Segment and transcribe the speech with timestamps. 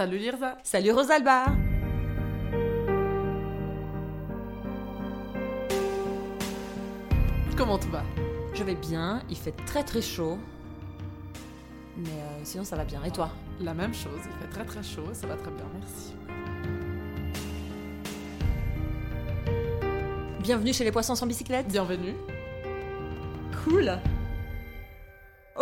[0.00, 1.44] Salut Lirza Salut Rosalba
[7.54, 8.02] Comment tout va?
[8.54, 10.38] Je vais bien, il fait très très chaud.
[11.98, 13.04] Mais euh, sinon ça va bien.
[13.04, 13.28] Et toi?
[13.60, 16.14] La même chose, il fait très très chaud, ça va très bien, merci.
[20.40, 21.68] Bienvenue chez les poissons sans bicyclette.
[21.68, 22.14] Bienvenue.
[23.64, 24.00] Cool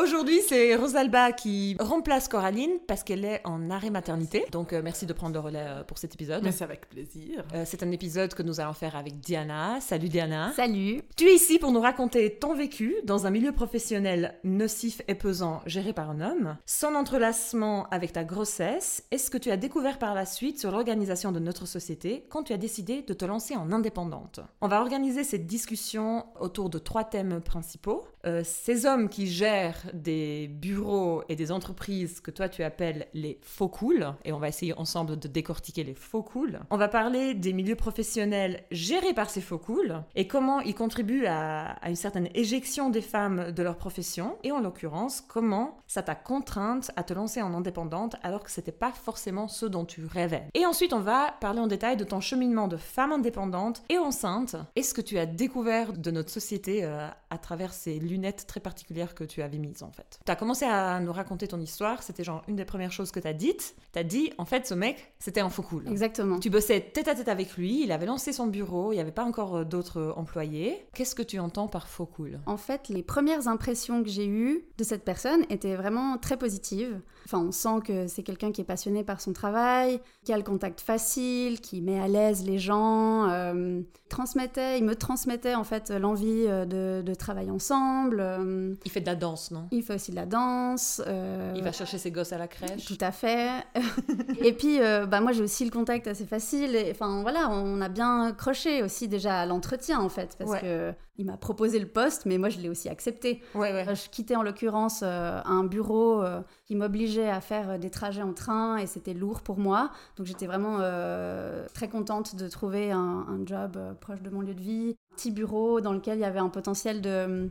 [0.00, 4.46] Aujourd'hui, c'est Rosalba qui remplace Coraline parce qu'elle est en arrêt maternité.
[4.52, 6.44] Donc, euh, merci de prendre le relais euh, pour cet épisode.
[6.44, 7.42] Mais c'est avec plaisir.
[7.52, 9.80] Euh, c'est un épisode que nous allons faire avec Diana.
[9.80, 10.52] Salut Diana.
[10.54, 11.02] Salut.
[11.16, 15.62] Tu es ici pour nous raconter ton vécu dans un milieu professionnel nocif et pesant
[15.66, 19.98] géré par un homme, son entrelacement avec ta grossesse et ce que tu as découvert
[19.98, 23.56] par la suite sur l'organisation de notre société quand tu as décidé de te lancer
[23.56, 24.38] en indépendante.
[24.60, 28.04] On va organiser cette discussion autour de trois thèmes principaux.
[28.26, 33.38] Euh, ces hommes qui gèrent des bureaux et des entreprises que toi tu appelles les
[33.42, 36.60] faux cool, et on va essayer ensemble de décortiquer les faux cool.
[36.70, 41.26] On va parler des milieux professionnels gérés par ces faux cool et comment ils contribuent
[41.26, 46.14] à, une certaine éjection des femmes de leur profession, et en l'occurrence, comment ça t'a
[46.14, 50.48] contrainte à te lancer en indépendante alors que c'était pas forcément ce dont tu rêvais.
[50.54, 54.56] Et ensuite, on va parler en détail de ton cheminement de femme indépendante et enceinte,
[54.76, 58.60] et ce que tu as découvert de notre société euh, à travers ces lunettes très
[58.60, 60.18] particulières que tu avais mises en fait.
[60.26, 63.20] Tu as commencé à nous raconter ton histoire, c'était genre une des premières choses que
[63.20, 63.76] tu as dites.
[63.92, 65.88] Tu as dit en fait ce mec, c'était un faux cool.
[65.88, 66.38] Exactement.
[66.40, 69.12] Tu bossais tête à tête avec lui, il avait lancé son bureau, il n'y avait
[69.12, 70.86] pas encore euh, d'autres employés.
[70.94, 72.40] Qu'est-ce que tu entends par faux cool?
[72.46, 77.00] En fait, les premières impressions que j'ai eues de cette personne étaient vraiment très positives.
[77.24, 80.42] Enfin, on sent que c'est quelqu'un qui est passionné par son travail, qui a le
[80.42, 83.28] contact facile, qui met à l'aise les gens.
[83.30, 87.97] euh, transmettait, il me transmettait en fait l'envie euh, de, de travailler ensemble.
[88.18, 89.68] Euh, Il fait de la danse, non?
[89.70, 91.02] il fait aussi de la danse.
[91.06, 92.84] euh, Il va chercher ses gosses à la crèche.
[92.86, 93.48] Tout à fait.
[94.40, 96.74] et puis, euh, bah, moi, j'ai aussi le contact assez facile.
[96.76, 100.60] Et, Enfin, voilà, on a bien croché aussi déjà à l'entretien, en fait, parce Ouais.
[100.60, 103.42] que il m'a proposé le poste, mais moi, je l'ai aussi accepté.
[103.56, 103.94] Ouais, ouais.
[103.94, 108.32] Je quittais en l'occurrence euh, un bureau euh, qui m'obligeait à faire des trajets en
[108.32, 109.90] train et c'était lourd pour moi.
[110.16, 114.54] Donc j'étais vraiment euh, très contente de trouver un, un job proche de mon lieu
[114.54, 117.50] de vie, petit bureau dans lequel il y avait un potentiel de,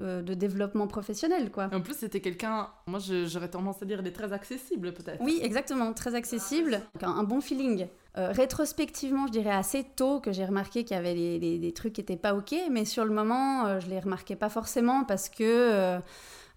[0.00, 1.70] euh, de développement professionnel, quoi.
[1.72, 5.22] En plus, c'était quelqu'un, moi j'aurais tendance à dire, il est très accessible peut-être.
[5.22, 7.86] Oui, exactement, très accessible, Donc, un, un bon feeling.
[8.18, 11.72] Euh, rétrospectivement, je dirais assez tôt que j'ai remarqué qu'il y avait des, des- des
[11.72, 15.04] trucs qui n'étaient pas ok, mais sur le moment, euh, je les remarquais pas forcément
[15.04, 15.98] parce que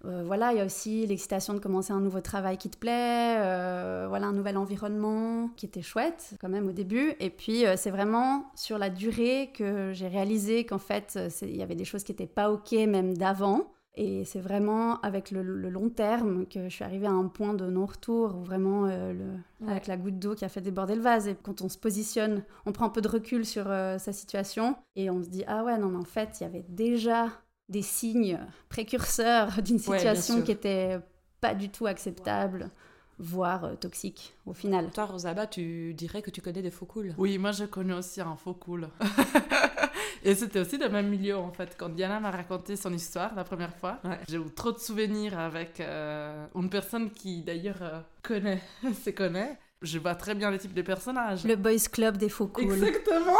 [0.05, 3.35] euh, voilà, il y a aussi l'excitation de commencer un nouveau travail qui te plaît,
[3.39, 7.13] euh, voilà, un nouvel environnement qui était chouette quand même au début.
[7.19, 11.61] Et puis euh, c'est vraiment sur la durée que j'ai réalisé qu'en fait, il y
[11.63, 13.71] avait des choses qui n'étaient pas ok même d'avant.
[13.95, 17.53] Et c'est vraiment avec le, le long terme que je suis arrivée à un point
[17.53, 19.25] de non-retour où vraiment euh, le,
[19.65, 19.71] Ouais.
[19.71, 21.27] avec la goutte d'eau qui a fait déborder le vase.
[21.27, 24.77] Et quand on se positionne, on prend un peu de recul sur euh, sa situation
[24.95, 27.27] et on se dit ah ouais non mais en fait il y avait déjà
[27.69, 30.97] des signes précurseurs d'une situation qui était
[31.39, 32.69] pas du tout acceptable,
[33.17, 34.89] voire euh, toxique au final.
[34.91, 38.19] Toi, Rosalba, tu dirais que tu connais des faux cool Oui, moi je connais aussi
[38.21, 38.89] un faux cool.
[40.23, 41.75] Et c'était aussi le même milieu en fait.
[41.77, 44.19] Quand Diana m'a raconté son histoire la première fois, Ouais.
[44.27, 48.61] j'ai eu trop de souvenirs avec euh, une personne qui d'ailleurs euh, connaît,
[49.05, 49.57] se connaît.
[49.81, 51.45] Je vois très bien les types de personnages.
[51.45, 52.63] Le boys club des faux cool.
[52.65, 53.37] Exactement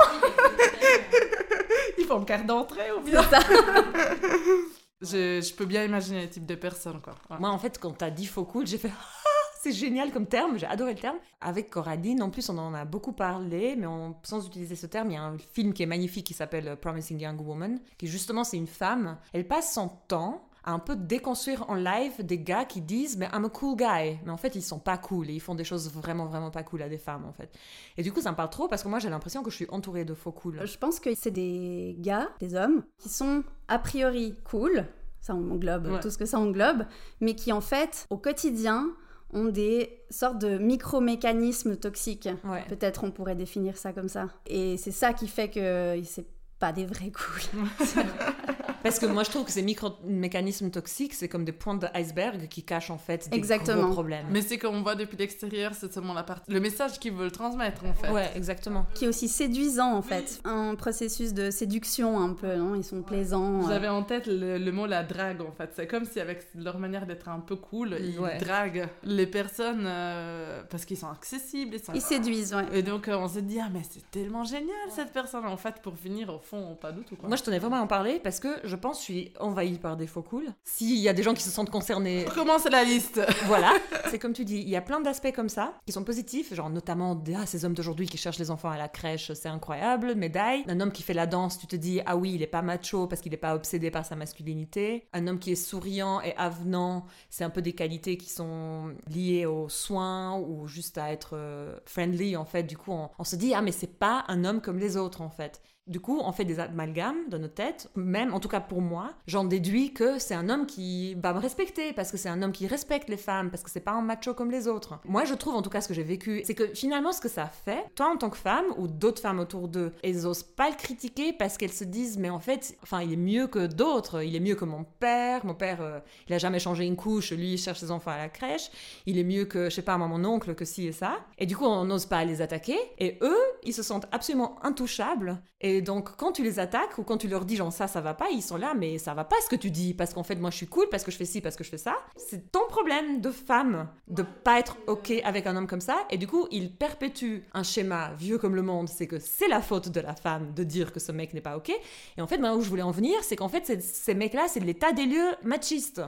[2.10, 3.40] Font carte d'entrée ou bien ça.
[5.02, 7.14] je, je peux bien imaginer les types de personnes quoi.
[7.30, 7.38] Ouais.
[7.40, 8.92] Moi, en fait, quand t'as dit faux cool, j'ai fait
[9.26, 9.30] Ah,
[9.62, 11.18] c'est génial comme terme, j'ai adoré le terme.
[11.42, 15.12] Avec Coraline, en plus, on en a beaucoup parlé, mais on- sans utiliser ce terme,
[15.12, 18.44] il y a un film qui est magnifique qui s'appelle Promising Young Woman, qui justement,
[18.44, 19.18] c'est une femme.
[19.34, 23.28] Elle passe son temps à un peu déconstruire en live des gars qui disent mais
[23.34, 25.64] I'm a cool guy mais en fait ils sont pas cool et ils font des
[25.64, 27.50] choses vraiment vraiment pas cool à des femmes en fait
[27.98, 29.68] et du coup ça me parle trop parce que moi j'ai l'impression que je suis
[29.70, 33.80] entourée de faux cool Je pense que c'est des gars, des hommes, qui sont a
[33.80, 34.86] priori cool,
[35.22, 36.00] ça englobe Ouais.
[36.00, 36.86] tout ce que ça englobe,
[37.22, 38.88] mais qui en fait, au quotidien,
[39.32, 42.28] ont des sortes de micro-mécanismes toxiques.
[42.46, 44.28] ouais Peut-être on pourrait définir ça comme ça.
[44.48, 46.26] Et c'est ça qui fait que c'est
[46.58, 47.42] pas des vrais cool.
[48.84, 52.64] Parce que moi, je trouve que ces micro-mécanismes toxiques, c'est comme des points d'iceberg qui
[52.64, 53.84] cachent en fait des Exactement.
[53.84, 54.26] gros problèmes.
[54.32, 56.52] Mais c'est comme on voit depuis l'extérieur, c'est seulement la partie...
[56.52, 58.10] le message qu'ils veulent transmettre en fait.
[58.12, 58.86] Ouais, exactement.
[58.96, 60.40] qui est aussi séduisant en fait.
[60.46, 62.76] Un processus de séduction un peu, non?
[62.76, 63.64] Ils sont plaisants.
[63.64, 63.68] euh.
[63.70, 65.72] J'avais en tête le, le mot la drague en fait.
[65.76, 68.38] C'est comme si avec leur manière d'être un peu cool, ils Ouais.
[68.38, 71.76] draguent les personnes euh, parce qu'ils sont accessibles.
[71.76, 71.94] Ils sont...
[71.94, 72.66] Ils séduisent, ouais.
[72.74, 75.46] Et donc euh, on s'est dit ah mais c'est tellement génial cette personne.
[75.46, 77.28] En fait pour finir au fond pas du tout quoi.
[77.30, 79.98] Moi, je tenais vraiment à en parler parce que je pense, je suis envahie par
[79.98, 80.46] des faux cool.
[80.64, 83.74] S'il y a des gens qui se sentent concernés, Comment c'est la liste voilà.
[84.10, 86.70] C'est comme tu dis, il y a plein d'aspects comme ça qui sont positifs, genre
[86.70, 90.64] notamment ah, ces hommes d'aujourd'hui qui cherchent les enfants à la crèche, c'est incroyable, médaille.
[90.68, 93.08] Un homme qui fait la danse, tu te dis ah oui, il est pas macho
[93.08, 95.08] parce qu'il n'est pas obsédé par sa masculinité.
[95.14, 99.46] Un homme qui est souriant et avenant, c'est un peu des qualités qui sont liées
[99.46, 102.64] aux soins ou juste à être euh, friendly en fait.
[102.64, 105.22] Du coup, on, on se dit ah mais c'est pas un homme comme les autres
[105.22, 105.62] en fait.
[105.88, 107.90] Du coup, on fait des amalgames dans nos têtes.
[107.96, 111.40] Même, en tout cas pour moi, j'en déduis que c'est un homme qui va me
[111.40, 114.04] respecter parce que c'est un homme qui respecte les femmes parce que c'est pas un
[114.04, 115.00] macho comme les autres.
[115.06, 117.28] Moi, je trouve, en tout cas, ce que j'ai vécu, c'est que finalement, ce que
[117.28, 120.70] ça fait, toi en tant que femme ou d'autres femmes autour d'eux, elles osent pas
[120.70, 124.24] le critiquer parce qu'elles se disent, mais en fait, enfin, il est mieux que d'autres.
[124.24, 125.44] Il est mieux que mon père.
[125.44, 127.32] Mon père, euh, il a jamais changé une couche.
[127.32, 128.70] Lui, il cherche ses enfants à la crèche.
[129.08, 131.18] Il est mieux que, je sais pas, moi, mon oncle, que ci et ça.
[131.40, 132.78] Et du coup, on n'ose pas les attaquer.
[133.00, 135.42] Et eux, ils se sentent absolument intouchables.
[135.82, 138.30] Donc, quand tu les attaques ou quand tu leur dis genre ça, ça va pas,
[138.32, 140.50] ils sont là, mais ça va pas ce que tu dis parce qu'en fait, moi
[140.50, 141.98] je suis cool parce que je fais ci, parce que je fais ça.
[142.18, 145.98] C'est ton problème de femme de pas être ok avec un homme comme ça.
[146.10, 149.62] Et du coup, il perpétue un schéma vieux comme le monde, c'est que c'est la
[149.62, 151.72] faute de la femme de dire que ce mec n'est pas ok.
[152.18, 154.60] Et en fait, moi où je voulais en venir, c'est qu'en fait, ces mecs-là, c'est
[154.60, 156.02] de l'état des lieux machiste.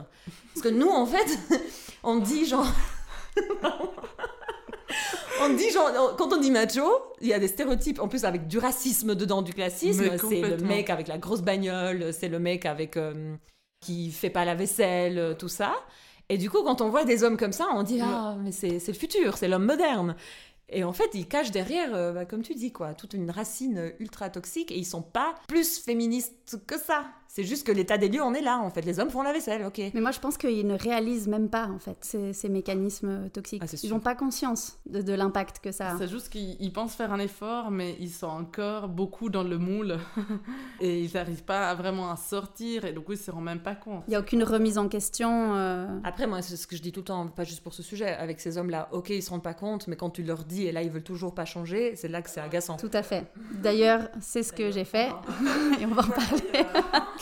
[0.54, 1.38] Parce que nous, en fait,
[2.02, 2.66] on dit genre.
[5.40, 6.82] On dit genre, quand on dit macho,
[7.20, 10.16] il y a des stéréotypes, en plus avec du racisme dedans, du classisme.
[10.18, 13.34] C'est le mec avec la grosse bagnole, c'est le mec avec euh,
[13.80, 15.74] qui fait pas la vaisselle, euh, tout ça.
[16.28, 18.78] Et du coup, quand on voit des hommes comme ça, on dit ah mais c'est
[18.78, 20.16] c'est le futur, c'est l'homme moderne.
[20.68, 23.92] Et en fait, ils cachent derrière, euh, bah, comme tu dis quoi, toute une racine
[23.98, 27.04] ultra toxique et ils sont pas plus féministes que ça.
[27.34, 28.82] C'est juste que l'état des lieux, on est là en fait.
[28.82, 29.80] Les hommes font la vaisselle, ok.
[29.94, 33.62] Mais moi, je pense qu'ils ne réalisent même pas, en fait, ces, ces mécanismes toxiques.
[33.64, 35.96] Ah, ils n'ont pas conscience de, de l'impact que ça a.
[35.98, 39.56] C'est juste qu'ils ils pensent faire un effort, mais ils sont encore beaucoup dans le
[39.56, 39.96] moule.
[40.82, 43.76] et ils n'arrivent pas vraiment à sortir, et du coup, ils se rendent même pas
[43.76, 44.04] compte.
[44.08, 45.54] Il n'y a aucune remise en question.
[45.54, 47.82] euh, Après, moi, c'est ce que je dis tout le temps, pas juste pour ce
[47.82, 48.08] sujet.
[48.08, 50.72] Avec ces hommes-là, ok, ils se rendent pas compte, mais quand tu leur dis et
[50.72, 52.76] là, ils veulent toujours pas changer, c'est là que c'est agaçant.
[52.76, 53.24] Tout à fait.
[53.62, 55.08] D'ailleurs, c'est ce que j'ai fait.
[55.80, 56.66] Et on va en parler.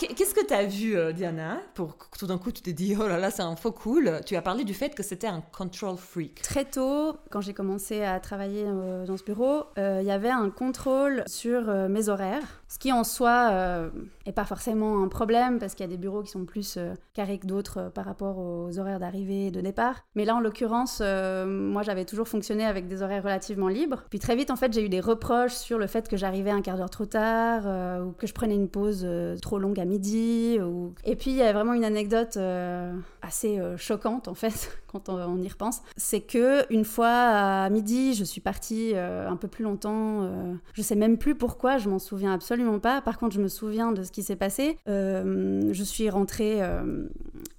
[0.01, 2.95] Qu- Qu'est-ce que tu as vu, euh, Diana, pour tout d'un coup tu t'es dit,
[2.99, 5.41] oh là là, c'est un faux cool Tu as parlé du fait que c'était un
[5.41, 6.41] control freak.
[6.41, 10.29] Très tôt, quand j'ai commencé à travailler euh, dans ce bureau, euh, il y avait
[10.31, 13.89] un contrôle sur mes horaires, ce qui en soi euh,
[14.25, 16.93] est pas forcément un problème parce qu'il y a des bureaux qui sont plus euh,
[17.13, 20.05] carrés que d'autres euh, par rapport aux horaires d'arrivée et de départ.
[20.15, 24.05] Mais là, en l'occurrence, euh, moi, j'avais toujours fonctionné avec des horaires relativement libres.
[24.09, 26.61] Puis très vite, en fait, j'ai eu des reproches sur le fait que j'arrivais un
[26.61, 29.83] quart d'heure trop tard euh, ou que je prenais une pause euh, trop longue à
[29.83, 30.57] midi.
[31.03, 35.09] Et puis, il y a vraiment une anecdote euh, assez euh, choquante, en fait, quand
[35.09, 35.81] on, y repense.
[35.97, 40.23] C'est que une fois à midi, je suis partie euh, un peu plus longtemps.
[40.23, 43.01] euh, je sais même plus pourquoi, je m'en souviens absolument pas.
[43.01, 44.77] Par contre, je me souviens de ce qui s'est passé.
[44.87, 47.07] Euh, je suis rentrée euh,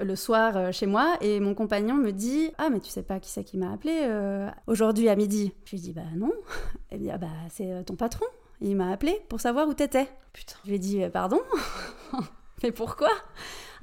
[0.01, 3.31] le soir chez moi et mon compagnon me dit Ah, mais tu sais pas qui
[3.31, 4.09] c'est qui m'a appelé
[4.67, 5.53] aujourd'hui à midi?
[5.65, 6.33] Je lui dis Bah non.
[6.91, 8.27] Et bien, bah c'est ton patron.
[8.61, 10.09] Il m'a appelé pour savoir où t'étais.
[10.33, 10.57] Putain.
[10.65, 11.41] Je lui ai dit Pardon?
[12.63, 13.11] Mais pourquoi?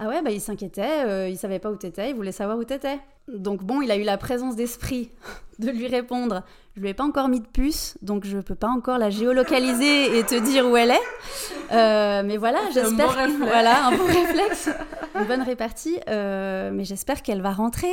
[0.02, 2.64] Ah ouais, bah il s'inquiétait, euh, il savait pas où t'étais, il voulait savoir où
[2.64, 3.00] t'étais.
[3.28, 5.12] Donc bon, il a eu la présence d'esprit
[5.60, 6.44] de lui répondre.
[6.78, 10.18] Je lui ai pas encore mis de puce, donc je peux pas encore la géolocaliser
[10.20, 11.74] et te dire où elle est.
[11.74, 14.70] Euh, mais voilà, j'espère bon voilà un bon réflexe,
[15.20, 16.00] une bonne répartie.
[16.08, 17.92] euh, mais j'espère qu'elle va rentrer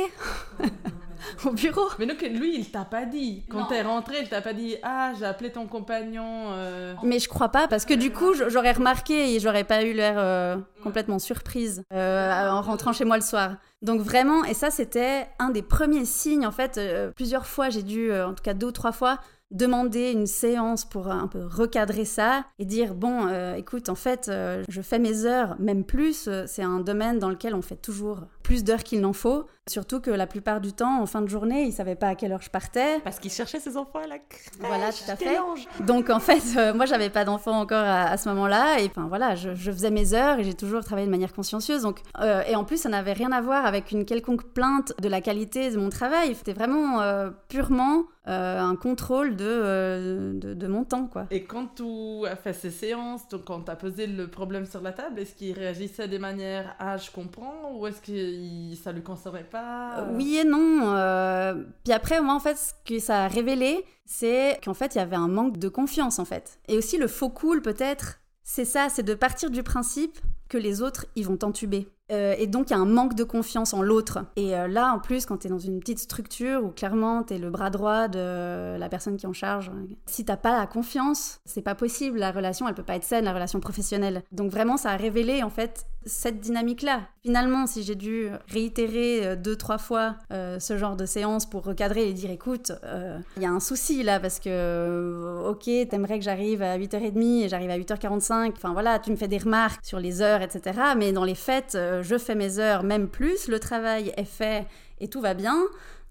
[1.45, 1.87] au bureau.
[1.99, 3.43] Mais donc, lui, il t'a pas dit.
[3.49, 6.51] Quand t'es rentré, il t'a pas dit Ah, j'ai appelé ton compagnon.
[6.51, 6.93] euh.
[7.03, 10.15] Mais je crois pas, parce que du coup, j'aurais remarqué et j'aurais pas eu l'air
[10.17, 13.55] euh, complètement surprise euh, en rentrant chez moi le soir.
[13.81, 17.83] Donc vraiment, et ça c'était un des premiers signes, en fait, euh, plusieurs fois j'ai
[17.83, 19.19] dû, euh, en tout cas deux ou trois fois,
[19.51, 24.27] demander une séance pour un peu recadrer ça et dire bon euh, écoute en fait
[24.27, 27.77] euh, je fais mes heures même plus euh, c'est un domaine dans lequel on fait
[27.77, 31.27] toujours plus d'heures qu'il n'en faut surtout que la plupart du temps en fin de
[31.27, 34.07] journée ils savaient pas à quelle heure je partais Parce qu'il cherchait ses enfants à
[34.07, 34.45] la crèche.
[34.59, 35.37] Voilà, tout à fait.
[35.85, 39.07] Donc en fait, euh, moi j'avais pas d'enfant encore à, à ce moment-là et enfin
[39.07, 41.81] voilà, je, je faisais mes heures et j'ai toujours travaillé de manière consciencieuse.
[41.81, 45.09] Donc euh, et en plus, ça n'avait rien à voir avec une quelconque plainte de
[45.09, 46.33] la qualité de mon travail.
[46.35, 51.27] C'était vraiment euh, purement euh, un contrôle de, de, de mon temps quoi.
[51.31, 54.81] Et quand tu as fait ces séances, donc quand tu as posé le problème sur
[54.81, 58.91] la table, est-ce qu'il réagissait des manières Ah, je comprends Ou est-ce que il- ça
[58.91, 60.93] lui concernait pas Euh, Oui et non.
[60.93, 64.99] euh, Puis après, moi, en fait, ce que ça a révélé, c'est qu'en fait, il
[64.99, 66.59] y avait un manque de confiance, en fait.
[66.67, 70.17] Et aussi, le faux cool, peut-être, c'est ça, c'est de partir du principe
[70.49, 71.89] que les autres, ils vont t'entuber.
[72.09, 74.19] Euh, et donc, il y a un manque de confiance en l'autre.
[74.37, 77.33] Et euh, là, en plus, quand tu es dans une petite structure où clairement, tu
[77.33, 79.69] es le bras droit de la personne qui est en charge,
[80.05, 82.17] si t'as pas la confiance, c'est pas possible.
[82.19, 84.23] La relation, elle peut pas être saine, la relation professionnelle.
[84.31, 87.01] Donc, vraiment, ça a révélé, en fait, cette dynamique-là.
[87.21, 91.63] Finalement, si j'ai dû réitérer euh, deux, trois fois euh, ce genre de séance pour
[91.63, 96.19] recadrer et dire écoute, euh, il y a un souci là parce que, ok, t'aimerais
[96.19, 98.53] que j'arrive à 8h30 et j'arrive à 8h45.
[98.55, 100.79] Enfin voilà, tu me fais des remarques sur les heures, etc.
[100.95, 103.47] Mais dans les faits, je fais mes heures, même plus.
[103.47, 104.65] Le travail est fait
[104.99, 105.57] et tout va bien.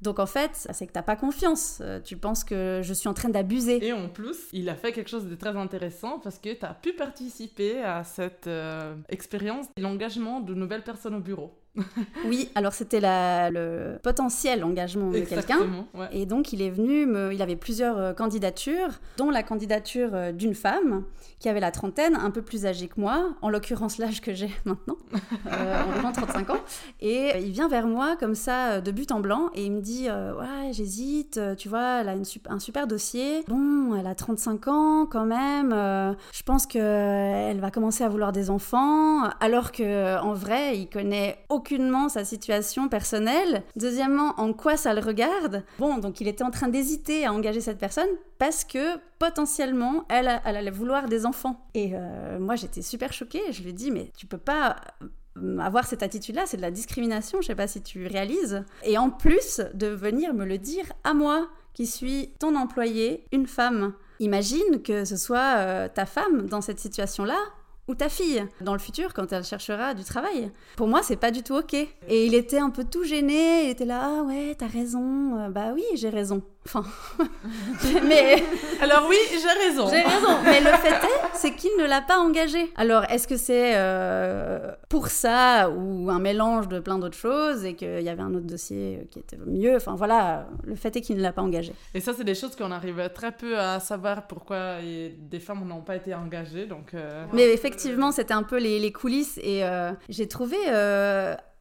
[0.02, 1.78] Donc en fait, c'est que t'as pas confiance.
[1.80, 3.84] Euh, tu penses que je suis en train d'abuser.
[3.84, 6.74] Et en plus, il a fait quelque chose de très intéressant parce que tu as
[6.74, 11.58] pu participer à cette euh, expérience, l'engagement de nouvelles personnes au bureau.
[12.26, 15.58] oui, alors c'était le potentiel engagement de quelqu'un.
[16.12, 20.54] Et donc il est venu, me, il avait plusieurs euh, candidatures, dont la candidature d'une
[20.54, 21.04] femme
[21.38, 24.50] qui avait la trentaine, un peu plus âgée que moi, en l'occurrence l'âge que j'ai
[24.64, 24.96] maintenant,
[25.46, 26.60] euh, environ 35 ans.
[27.00, 29.80] Et il vient vers moi comme ça, euh, de but en blanc, et il me
[29.80, 32.14] dit euh, Ouais, j'hésite, tu vois, elle a
[32.48, 33.44] un super dossier.
[33.48, 35.70] Bon, elle a 35 ans quand même,
[36.32, 41.38] je pense qu'elle va commencer à vouloir des enfants, alors que en vrai, il connaît
[42.08, 43.62] sa situation personnelle.
[43.76, 45.64] Deuxièmement, en quoi ça le regarde?
[45.78, 48.08] Bon, donc il était en train d'hésiter à engager cette personne
[48.38, 51.66] parce que potentiellement, elle, elle allait vouloir des enfants.
[51.74, 53.42] Et euh, moi, j'étais super choquée.
[53.50, 54.76] Je lui ai dit, mais tu peux pas
[55.60, 58.64] avoir cette attitude-là, c'est de la discrimination, je sais pas si tu réalises.
[58.84, 63.46] Et en plus de venir me le dire à moi, qui suis ton employé, une
[63.46, 63.92] femme.
[64.18, 67.36] Imagine que ce soit euh, ta femme dans cette situation-là,
[67.88, 70.50] ou ta fille dans le futur quand elle cherchera du travail.
[70.76, 71.74] Pour moi, c'est pas du tout ok.
[71.74, 75.72] Et il était un peu tout gêné, il était là, ah ouais, t'as raison, bah
[75.74, 76.42] oui, j'ai raison.
[76.66, 76.84] Enfin,
[78.08, 78.42] mais
[78.80, 79.88] alors oui, j'ai raison.
[79.88, 80.38] J'ai raison.
[80.44, 82.72] Mais le fait est, c'est qu'il ne l'a pas engagé.
[82.74, 87.74] Alors, est-ce que c'est euh, pour ça ou un mélange de plein d'autres choses et
[87.74, 89.76] qu'il y avait un autre dossier qui était mieux?
[89.76, 91.72] Enfin voilà, le fait est qu'il ne l'a pas engagé.
[91.94, 95.82] Et ça, c'est des choses qu'on arrive très peu à savoir pourquoi des femmes n'ont
[95.82, 96.66] pas été engagées.
[96.66, 96.94] Donc.
[96.94, 100.56] Euh, mais effectivement, c'était un peu les, coulisses et euh, j'ai trouvé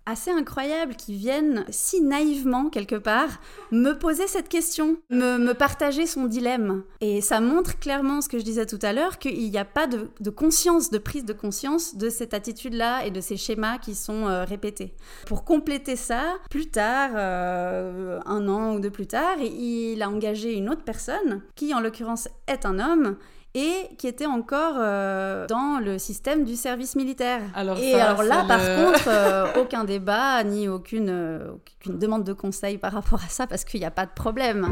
[0.06, 3.40] assez incroyable qui vienne si naïvement, quelque part,
[3.72, 6.84] me poser cette question, me, partager son dilemme.
[7.02, 9.88] Et ça montre clairement ce que je disais tout à l'heure, qu'il n'y a pas
[9.88, 14.28] de, conscience, de prise de conscience de cette attitude-là et de ces schémas qui sont
[14.28, 14.94] euh, répétés.
[15.26, 20.54] Pour compléter ça, plus tard, euh, un an ou deux plus tard, il a engagé
[20.54, 23.18] une autre personne, qui en l'occurrence est un homme,
[23.56, 27.42] et qui était encore euh, dans le système du service militaire.
[27.56, 32.34] Alors et alors là, par contre, euh, aucun débat ni aucune, euh, aucune demande de
[32.34, 34.68] conseil par rapport à ça parce qu'il n'y a pas de problème.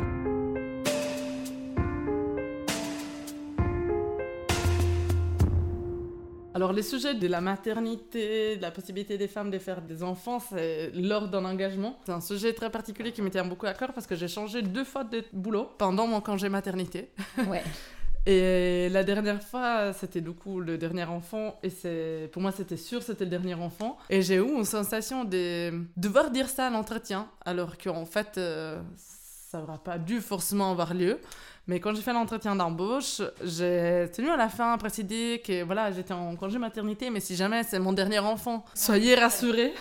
[6.56, 10.40] Alors, les sujets de la maternité, de la possibilité des femmes de faire des enfants,
[10.40, 11.98] c'est lors d'un engagement.
[12.06, 14.62] C'est un sujet très particulier qui me tient beaucoup à cœur parce que j'ai changé
[14.62, 17.10] deux fois de boulot pendant mon congé maternité.
[17.48, 17.64] Ouais.
[18.26, 22.78] Et la dernière fois, c'était du coup le dernier enfant, et c'est pour moi c'était
[22.78, 23.98] sûr c'était le dernier enfant.
[24.10, 28.82] Et j'ai eu une sensation de devoir dire ça à l'entretien, alors qu'en fait euh,
[28.96, 31.20] ça n'aura pas dû forcément avoir lieu.
[31.68, 35.92] Mais quand j'ai fait l'entretien d'embauche, j'ai tenu à la fin à préciser que voilà,
[35.92, 39.74] j'étais en congé maternité, mais si jamais c'est mon dernier enfant, soyez rassurés.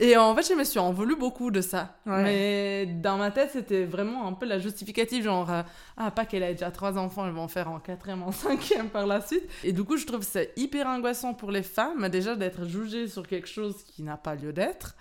[0.00, 1.96] Et en fait, je me suis en voulu beaucoup de ça.
[2.06, 5.62] Mais dans ma tête, c'était vraiment un peu la justificative, genre, euh,
[5.96, 8.88] ah, pas qu'elle a déjà trois enfants, elle va en faire en quatrième, en cinquième
[8.90, 9.44] par la suite.
[9.64, 13.26] Et du coup, je trouve c'est hyper angoissant pour les femmes, déjà d'être jugées sur
[13.26, 14.94] quelque chose qui n'a pas lieu d'être.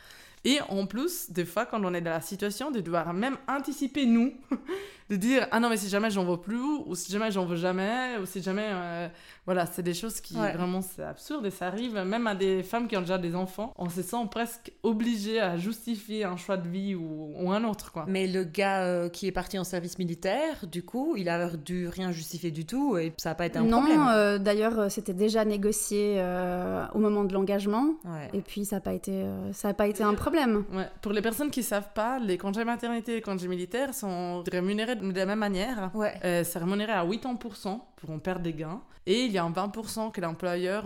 [0.44, 4.06] Et en plus, des fois, quand on est dans la situation, de devoir même anticiper
[4.06, 4.34] nous,
[5.10, 7.56] de dire ah non mais si jamais j'en veux plus, ou si jamais j'en veux
[7.56, 9.08] jamais, ou si jamais euh,
[9.46, 12.88] voilà, c'est des choses qui vraiment c'est absurde et ça arrive même à des femmes
[12.88, 13.74] qui ont déjà des enfants.
[13.78, 18.06] On se sent presque obligé à justifier un choix de vie ou, un autre quoi.
[18.08, 21.88] Mais le gars euh, qui est parti en service militaire, du coup, il a dû
[21.88, 23.98] rien justifier du tout et ça n'a pas été un problème.
[23.98, 26.22] Non, euh, d'ailleurs, c'était déjà négocié
[26.94, 27.96] au moment de l'engagement
[28.34, 30.66] et puis ça n'a pas été ça a pas été un problème.
[30.74, 30.90] Ouais.
[31.02, 34.97] Pour les personnes qui savent pas, les congés maternité et les congés militaires sont rémunérés
[34.98, 35.92] de la même manière.
[35.94, 36.14] Ouais.
[36.24, 38.82] Euh, c'est rémunéré à 80% pour on perd des gains.
[39.06, 40.86] Et il y a un 20% que l'employeur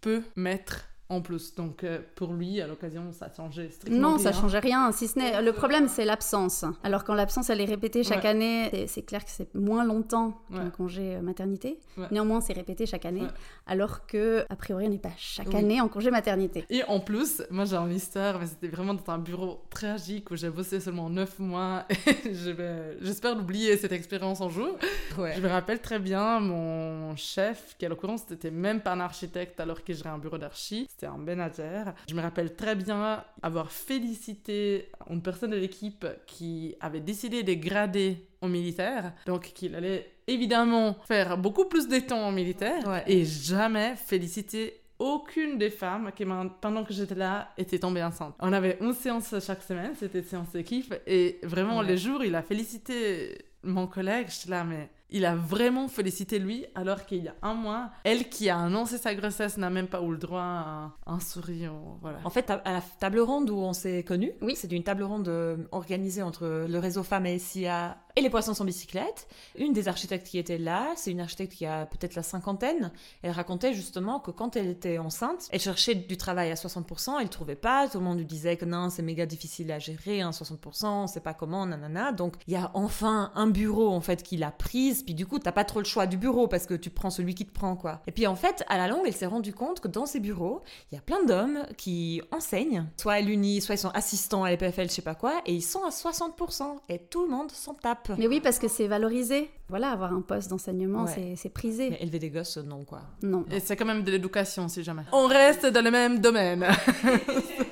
[0.00, 1.54] peut mettre en plus.
[1.54, 4.92] Donc euh, pour lui, à l'occasion, ça changeait strictement Non, ça changeait rien.
[4.92, 6.64] Si ce n'est le problème, c'est l'absence.
[6.82, 10.70] Alors quand l'absence elle est répétée chaque année, c'est clair que c'est moins longtemps qu'un
[10.70, 11.78] congé euh, maternité.
[12.10, 13.26] Néanmoins, c'est répété chaque année,
[13.66, 16.64] alors que a priori, on n'est pas chaque année en congé maternité.
[16.70, 20.36] Et en plus, moi j'ai une histoire, mais c'était vraiment dans un bureau tragique où
[20.36, 21.86] j'ai bossé seulement 9 mois.
[23.00, 24.76] J'espère l'oublier cette expérience un jour.
[25.16, 29.58] Je me rappelle très bien mon chef, qui à l'occurrence n'était même pas un architecte
[29.60, 31.94] alors que j'ai un bureau d'archi c'était un manager.
[32.08, 37.54] Je me rappelle très bien avoir félicité une personne de l'équipe qui avait décidé de
[37.54, 43.24] grader en militaire, donc qu'il allait évidemment faire beaucoup plus de temps en militaire et
[43.24, 46.24] jamais féliciter aucune des femmes qui,
[46.60, 48.34] pendant que j'étais là, était tombée enceinte.
[48.40, 51.86] On avait 11 séances chaque semaine, c'était séance d'équipe, et vraiment, Ouais.
[51.86, 56.66] les jours, il a félicité mon collègue, j'étais là, mais il a vraiment félicité lui,
[56.74, 60.02] alors qu'il y a un mois, elle qui a annoncé sa grossesse n'a même pas
[60.02, 62.18] eu le droit à un sourire, ou- voilà.
[62.24, 64.54] En fait, à la table ronde où on s'est connus, Oui.
[64.56, 68.52] c'est une table ronde euh, organisée entre le réseau Femmes et SIA et les Poissons
[68.52, 69.28] sans bicyclette.
[69.56, 72.90] Une des architectes qui était là, c'est une architecte qui a peut-être la cinquantaine.
[73.22, 77.26] Elle racontait justement que quand elle était enceinte, elle cherchait du travail à 60%, elle
[77.26, 77.86] ne trouvait pas.
[77.86, 81.06] Tout le monde lui disait que non, c'est méga difficile à gérer, hein, 60%, on
[81.06, 82.10] sait pas comment, nanana.
[82.10, 85.04] Donc il y a enfin un bureau en fait qui l'a prise.
[85.04, 87.36] Puis du coup, t'as pas trop le choix du bureau parce que tu prends celui
[87.36, 88.02] qui te prend quoi.
[88.08, 90.62] Et puis en fait, à la longue, elle s'est rendue compte que dans ces bureaux,
[90.90, 94.50] il y a plein d'hommes qui enseignent, soit à l'Uni, soit ils sont assistants à
[94.50, 96.78] l'EPFL, je sais pas quoi, et ils sont à 60%.
[96.88, 98.07] Et tout le monde s'en tape.
[98.16, 99.50] Mais oui, parce que c'est valorisé.
[99.68, 101.12] Voilà, avoir un poste d'enseignement, Ouais.
[101.14, 101.90] c'est- c'est prisé.
[101.90, 103.02] Mais élever des gosses, non quoi.
[103.22, 103.44] Non.
[103.50, 105.02] Et c'est quand même de l'éducation, si jamais.
[105.12, 106.64] On reste dans le même domaine.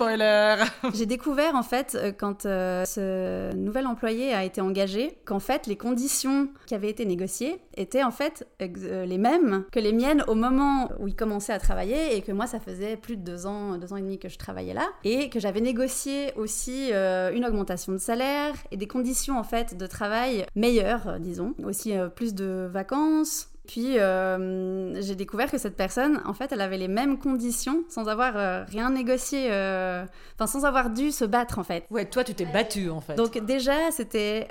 [0.94, 5.66] J'ai découvert en fait euh, quand euh, ce nouvel employé a été engagé qu'en fait
[5.66, 10.24] les conditions qui avaient été négociées étaient en fait euh, les mêmes que les miennes
[10.26, 13.46] au moment où il commençait à travailler et que moi ça faisait plus de deux
[13.46, 17.44] ans, deux ans et demi que je travaillais là et que j'avais négocié aussi une
[17.44, 22.68] augmentation de salaire et des conditions en fait de travail meilleures, disons, aussi plus de
[22.72, 23.49] vacances.
[23.70, 28.08] Puis euh, j'ai découvert que cette personne, en fait, elle avait les mêmes conditions sans
[28.08, 31.84] avoir euh, rien négocié, euh, enfin sans avoir dû se battre en fait.
[31.88, 33.14] Ouais, toi tu t'es battu en fait.
[33.14, 34.48] Donc déjà, c'était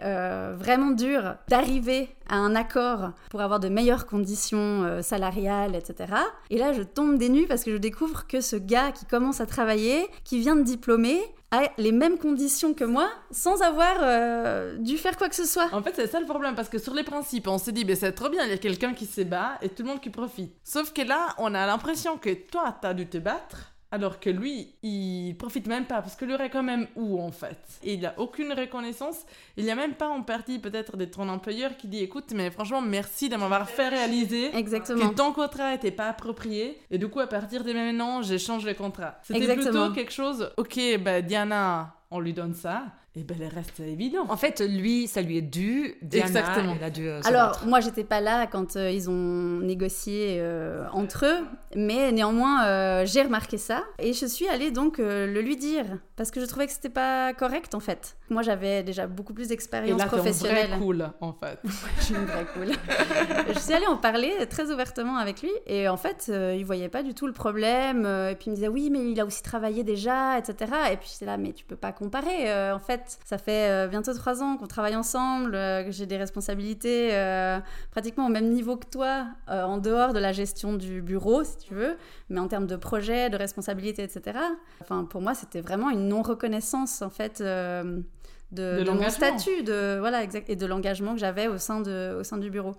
[0.58, 6.14] vraiment dur d'arriver à un accord pour avoir de meilleures conditions salariales, etc.
[6.50, 9.42] Et là, je tombe des nues parce que je découvre que ce gars qui commence
[9.42, 11.20] à travailler, qui vient de diplômer,
[11.52, 15.74] a les mêmes conditions que moi, sans avoir euh, dû faire quoi que ce soit.
[15.74, 17.96] En fait, c'est ça le problème, parce que sur les principes, on s'est dit, ben,
[17.96, 20.10] c'est trop bien, il y a quelqu'un qui se bat et tout le monde qui
[20.10, 20.54] profite.
[20.64, 24.76] Sauf que là, on a l'impression que toi, t'as dû te battre, alors que lui,
[24.84, 27.58] il profite même pas, parce que lui aurait quand même où, en fait?
[27.84, 29.26] Et il a aucune reconnaissance.
[29.58, 32.52] Il n'y a même pas en partie, peut-être, de ton employeur qui dit, écoute, mais
[32.52, 35.10] franchement, merci de m'avoir fait réaliser Exactement.
[35.10, 38.76] que ton contrat n'était pas approprié, et du coup, à partir de maintenant, j'échange le
[38.76, 39.18] contrat.
[39.24, 39.88] C'était Exactement.
[39.88, 42.84] plutôt quelque chose, ok, bah, Diana, on lui donne ça,
[43.20, 44.26] et ben, le reste, c'est évident.
[44.30, 45.96] En fait, lui, ça lui est dû.
[46.02, 46.76] Diana, Exactement.
[46.78, 47.66] elle a dû euh, Alors, battre.
[47.68, 53.06] moi, j'étais pas là quand euh, ils ont négocié euh, entre eux, mais néanmoins, euh,
[53.06, 56.46] j'ai remarqué ça et je suis allée donc euh, le lui dire parce que je
[56.46, 58.16] trouvais que c'était pas correct en fait.
[58.30, 60.70] Moi, j'avais déjà beaucoup plus Et d'expérience là, professionnelle.
[60.70, 61.60] vrai cool, en fait.
[62.00, 62.68] Je suis une vraie cool.
[63.54, 66.90] je suis allée en parler très ouvertement avec lui et en fait, euh, il voyait
[66.90, 68.06] pas du tout le problème.
[68.06, 70.72] et puis il me disait oui, mais il a aussi travaillé déjà, etc.
[70.92, 72.50] Et puis j'étais là, mais tu peux pas comparer.
[72.52, 76.06] euh, en fait, ça fait euh, bientôt trois ans qu'on travaille ensemble, euh, que j'ai
[76.06, 77.60] des responsabilités euh,
[77.92, 81.74] pratiquement au même niveau que toi, en dehors de la gestion du bureau, si tu
[81.74, 81.98] veux,
[82.30, 84.40] mais en termes de projet, de responsabilité, etc.
[84.82, 87.42] Enfin, pour moi, c'était vraiment une non-reconnaissance en fait.
[87.42, 88.04] de,
[88.52, 92.18] De de mon statut, de voilà exact, et de l'engagement que j'avais au sein de
[92.20, 92.76] au sein du bureau.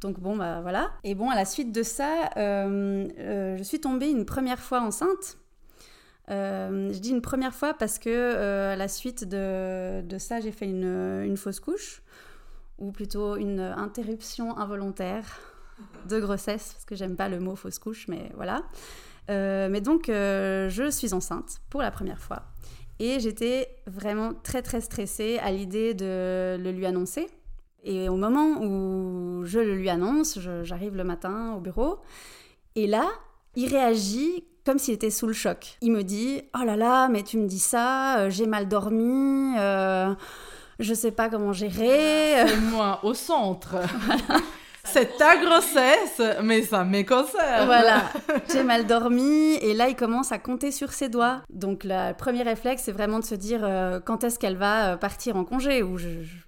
[0.00, 0.90] Donc bon bah voilà.
[1.04, 4.80] Et bon à la suite de ça, euh, euh, je suis tombée une première fois
[4.80, 5.38] enceinte.
[6.30, 10.52] Euh, je dis une première fois parce que euh, à la suite de, ça, j'ai
[10.52, 12.02] fait une, fausse couche
[12.78, 15.40] ou plutôt une interruption involontaire
[16.08, 18.62] de grossesse parce que j'aime pas le mot fausse couche, mais voilà.
[19.30, 22.44] Euh, mais donc je suis enceinte pour la première fois
[22.98, 27.28] et j'étais vraiment très très stressée à l'idée de le lui annoncer.
[27.84, 32.00] Et au moment où je le lui annonce, j'arrive le matin au bureau,
[32.74, 33.08] et là,
[33.54, 35.78] il réagit comme s'il était sous le choc.
[35.80, 39.54] Il me dit Oh là là, mais tu me dis ça, euh, j'ai mal dormi,
[39.56, 40.12] euh,
[40.78, 42.44] je sais pas comment gérer.
[42.70, 43.76] Moi au centre.
[44.92, 47.66] C'est ta grossesse, mais ça me concerne.
[47.66, 48.02] Voilà,
[48.52, 51.42] j'ai mal dormi et là il commence à compter sur ses doigts.
[51.50, 54.96] Donc le premier réflexe c'est vraiment de se dire euh, quand est-ce qu'elle va euh,
[54.96, 55.96] partir en congé ou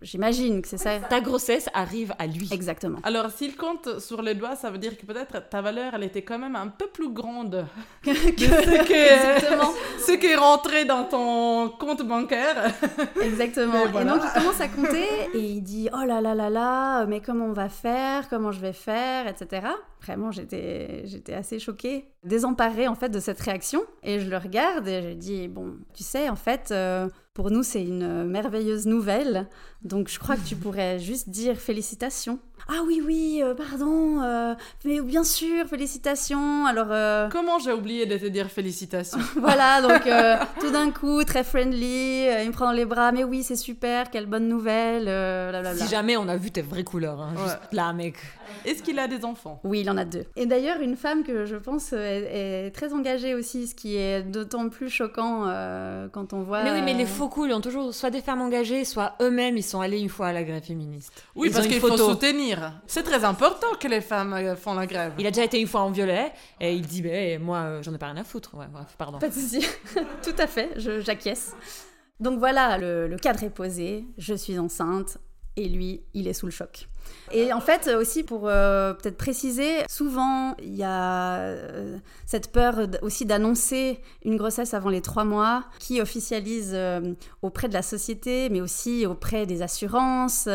[0.02, 0.98] j'imagine que c'est ça.
[1.08, 2.48] Ta grossesse arrive à lui.
[2.52, 2.98] Exactement.
[3.02, 6.22] Alors, s'il compte sur les doigts, ça veut dire que peut-être ta valeur, elle était
[6.22, 7.66] quand même un peu plus grande
[8.02, 9.70] Que- que ce qui est, Exactement.
[10.06, 12.72] ce qui est rentré dans ton compte bancaire.
[13.22, 13.86] Exactement.
[13.92, 14.12] Voilà.
[14.12, 17.20] Et donc il commence à compter et il dit oh là là là là, mais
[17.20, 19.66] comment on va faire, comment je vais faire, etc.
[20.02, 24.88] Vraiment j'étais j'étais assez choquée, désemparée en fait de cette réaction et je le regarde
[24.88, 29.46] et je dis bon tu sais en fait euh, pour nous c'est une merveilleuse nouvelle
[29.82, 32.38] donc je crois que tu pourrais juste dire félicitations.
[32.68, 38.06] Ah oui oui euh, pardon euh, mais bien sûr félicitations alors euh, Comment j'ai oublié
[38.06, 42.52] de te dire félicitations voilà, donc euh, tout d'un coup, très friendly, euh, il me
[42.52, 45.84] prend dans les bras, mais oui, c'est super, quelle bonne nouvelle, euh, blablabla.
[45.84, 48.16] Si jamais on a vu tes vraies couleurs, hein, juste là, mec.
[48.64, 49.60] Est-ce qu'il a des enfants?
[49.64, 50.24] Oui, il il en a deux.
[50.36, 54.22] Et d'ailleurs, une femme que je pense est, est très engagée aussi, ce qui est
[54.22, 56.62] d'autant plus choquant euh, quand on voit.
[56.62, 59.14] Mais oui, mais les euh, faux coups, ils ont toujours soit des femmes engagées, soit
[59.20, 61.24] eux-mêmes, ils sont allés une fois à la grève féministe.
[61.34, 62.80] Oui, Ils parce qu'il faut soutenir.
[62.86, 65.12] C'est très important que les femmes euh, font la grève.
[65.18, 67.94] Il a déjà été une fois en violet, et il dit, ben, moi, euh, j'en
[67.94, 68.54] ai pas rien à foutre.
[68.54, 69.18] Ouais, bref, pardon.
[69.18, 69.66] Pas de souci.
[70.22, 71.54] Tout à fait, j'acquiesce.
[72.18, 75.18] Donc voilà, le, le cadre est posé, je suis enceinte,
[75.56, 76.88] et lui, il est sous le choc.
[77.32, 82.88] Et en fait, aussi pour euh, peut-être préciser, souvent il y a euh, cette peur
[83.02, 88.48] aussi d'annoncer une grossesse avant les trois mois qui officialise euh, auprès de la société,
[88.50, 90.48] mais aussi auprès des assurances,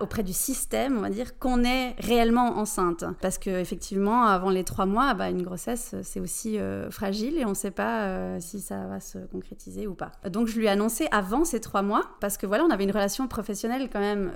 [0.00, 3.04] auprès du système, on va dire, qu'on est réellement enceinte.
[3.20, 6.58] Parce que effectivement, avant les trois mois, bah, une grossesse, c'est aussi
[6.90, 10.12] fragile et on ne sait pas si ça va se concrétiser ou pas.
[10.28, 12.90] Donc je lui ai annoncé avant ces trois mois, parce que voilà, on avait une
[12.90, 14.30] relation professionnelle quand même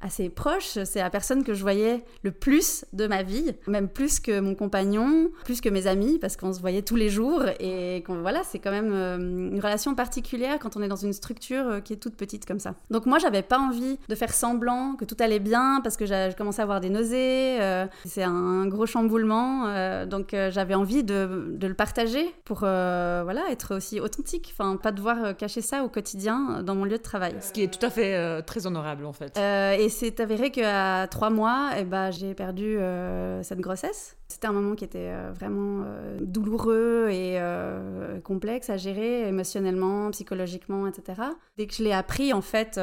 [0.00, 0.78] assez proche.
[0.84, 4.54] C'est la personne que je voyais le plus de ma vie, même plus que mon
[4.54, 8.58] compagnon, plus que mes amis, parce qu'on se voyait tous les jours et voilà, c'est
[8.58, 11.96] quand même euh, une relation particulière quand on est dans une structure euh, qui est
[11.96, 12.74] toute petite comme ça.
[12.90, 16.36] Donc moi, j'avais pas envie de faire semblant que tout allait bien parce que je
[16.36, 17.60] commençais à avoir des nausées.
[17.60, 22.60] euh, c'est un gros chamboulement, euh, donc euh, j'avais envie de, de le partager pour
[22.60, 27.02] voilà être aussi authentique, enfin pas devoir cacher ça au quotidien dans mon lieu de
[27.02, 27.34] travail.
[27.40, 29.38] Ce qui est tout à fait très honorable, en fait.
[29.88, 34.18] Et c'est avéré qu'à trois mois, eh ben, j'ai perdu euh, cette grossesse.
[34.28, 37.40] C'était un moment qui était euh, vraiment euh, douloureux et
[38.22, 41.22] complexe à gérer émotionnellement, psychologiquement, etc.
[41.56, 42.78] Dès que je l'ai appris, en fait,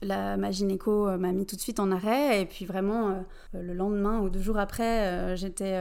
[0.00, 2.42] la, ma gynéco m'a mis tout de suite en arrêt.
[2.42, 5.76] Et puis vraiment, le lendemain ou deux jours après, j'étais...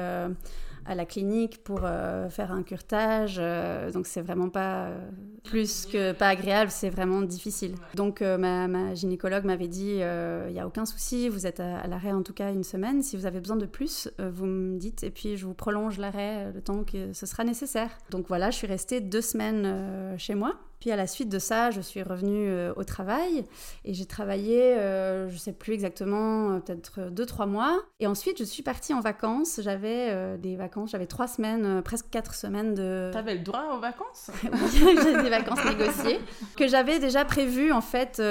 [0.85, 3.37] à la clinique pour euh, faire un curtage.
[3.39, 5.09] euh, donc c'est vraiment pas euh,
[5.43, 7.75] plus que pas agréable, c'est vraiment difficile.
[7.95, 11.87] Donc ma, ma gynécologue m'avait dit il n'y a aucun souci, vous êtes à, à
[11.87, 13.01] l'arrêt en tout cas une semaine.
[13.01, 16.51] Si vous avez besoin de plus, vous me dites et puis je vous prolonge l'arrêt
[16.53, 17.89] le temps que ce sera nécessaire.
[18.09, 20.55] Donc voilà, je suis restée deux semaines chez moi.
[20.83, 23.45] Puis à la suite de ça, je suis revenue euh, au travail
[23.85, 27.79] et j'ai travaillé, euh, je sais plus exactement, euh, peut-être deux, trois mois.
[28.01, 29.61] Et ensuite, je suis partie en vacances.
[29.63, 33.11] J'avais euh, des vacances, j'avais trois semaines, presque quatre semaines de.
[33.13, 34.29] T'avais le droit aux vacances?
[34.43, 36.19] Oui, j'ai des vacances négociées
[36.57, 38.21] que j'avais déjà prévues en fait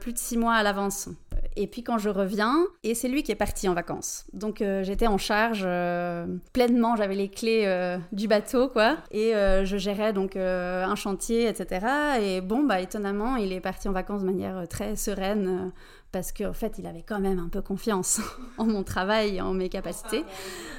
[0.00, 1.08] plus de six mois à l'avance.
[1.56, 4.24] Et puis quand je reviens, et c'est lui qui est parti en vacances.
[4.32, 9.32] Donc euh, j'étais en charge euh, pleinement, j'avais les clés euh, du bateau quoi, et
[9.32, 11.86] je gérais donc un chantier, etc.
[12.20, 15.72] Et bon bah étonnamment, il est parti en vacances de manière très sereine.
[16.12, 18.20] parce qu'en fait, il avait quand même un peu confiance
[18.58, 20.24] en mon travail en mes capacités.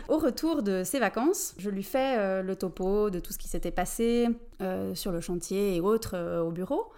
[0.10, 3.71] Au retour de ses vacances, je lui fais le topo de tout ce qui s'était
[3.71, 4.27] passé
[4.93, 6.91] sur le chantier et autres au bureau.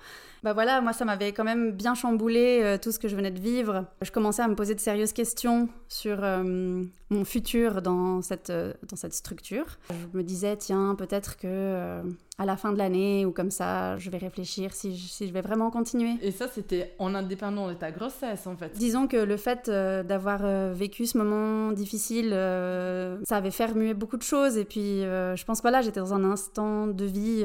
[0.44, 3.32] Bah voilà, moi ça m'avait quand même bien chamboulé euh, tout ce que je venais
[3.32, 3.86] de vivre.
[4.02, 8.74] Je commençais à me poser de sérieuses questions sur euh, mon futur dans cette, euh,
[8.90, 9.78] dans cette structure.
[9.90, 12.02] Je me disais, tiens, peut-être que
[12.40, 15.34] à la fin de l'année ou comme ça, je vais réfléchir si je, si je
[15.34, 16.16] vais vraiment continuer.
[16.22, 18.74] Et ça, c'était en indépendant de ta grossesse, en fait.
[18.76, 24.24] Disons que le fait d'avoir vécu ce moment difficile, ça avait fait remuer beaucoup de
[24.24, 24.58] choses.
[24.58, 27.44] Et puis, je pense que voilà, j'étais dans un instant de vie.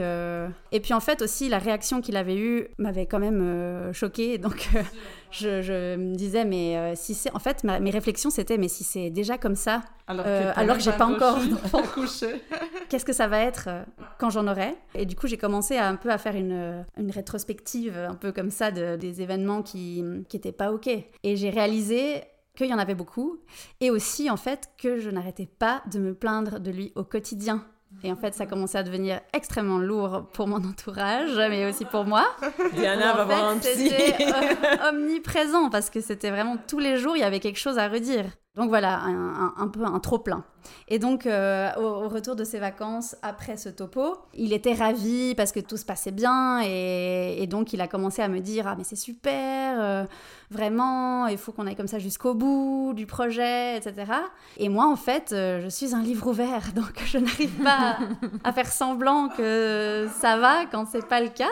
[0.73, 4.39] Et puis, en fait, aussi, la réaction qu'il avait eue m'avait quand même euh, choquée.
[4.47, 4.83] Donc, euh,
[5.31, 7.33] je, je me disais, mais euh, si c'est.
[7.35, 10.81] En fait, ma- mes réflexions, c'était, mais si c'est déjà comme ça, Alors Euh, que
[10.81, 11.39] j'ai pas encore
[11.75, 12.41] accouché.
[12.89, 13.83] qu'est-ce que ça va être euh,
[14.19, 14.75] quand j'en aurai?
[14.95, 18.15] Et du coup, j'ai commencé à un peu à faire une, euh, une rétrospective, un
[18.15, 20.87] peu comme ça, de- des événements qui n'étaient pas OK.
[20.89, 22.23] Et j'ai réalisé
[22.57, 23.39] qu'il y en avait beaucoup,
[23.81, 27.65] et aussi en fait que je n'arrêtais pas de me plaindre de lui au quotidien.
[28.05, 32.05] Et en fait, ça commençait à devenir extrêmement lourd pour mon entourage, mais aussi pour
[32.05, 32.27] moi.
[32.75, 33.89] Diana va voir un psy.
[33.89, 34.27] C'était
[34.89, 38.27] omniprésent parce que c'était vraiment tous les jours, il y avait quelque chose à redire.
[38.59, 40.43] Donc voilà, un, peu un trop-plein.
[40.89, 45.53] Et donc, euh, au, retour de ses vacances, après ce topo, il était ravi parce
[45.53, 46.61] que tout se passait bien.
[46.65, 50.05] Et, donc, il a commencé à me dire Ah, mais c'est super, euh,
[50.51, 54.11] vraiment, il faut qu'on aille comme ça jusqu'au bout du projet, etc.
[54.57, 56.73] Et moi, en fait, euh, je suis un livre ouvert.
[56.75, 57.97] Donc, je n'arrive pas
[58.43, 61.47] à faire semblant que ça va quand c'est pas le cas.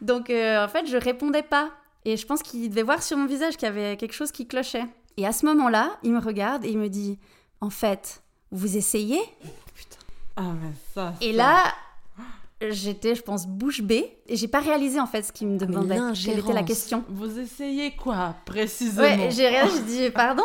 [0.00, 1.68] Donc, en fait, je répondais pas.
[2.04, 4.48] Et je pense qu'il devait voir sur mon visage qu'il y avait quelque chose qui
[4.48, 4.86] clochait.
[5.20, 7.18] Et à ce moment-là, il me regarde et il me dit
[7.60, 9.20] En fait, vous essayez?
[10.34, 11.12] Ah, mais ça.
[11.20, 11.74] Et là,
[12.68, 14.18] j'étais, je pense, bouche bée.
[14.26, 15.96] Et j'ai pas réalisé en fait ce qu'il me demandait.
[16.24, 20.44] Quelle était la question Vous essayez quoi, précisément Ouais, j'ai rien, j'ai dit pardon.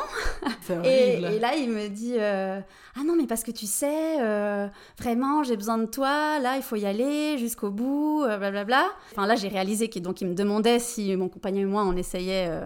[0.62, 1.34] C'est Et, horrible.
[1.36, 2.60] et là, il me dit euh,
[2.98, 6.64] Ah non, mais parce que tu sais, euh, vraiment, j'ai besoin de toi, là, il
[6.64, 8.86] faut y aller jusqu'au bout, euh, blablabla.
[9.12, 11.96] Enfin, là, j'ai réalisé qu'il donc, il me demandait si mon compagnon et moi, on
[11.96, 12.62] essayait euh,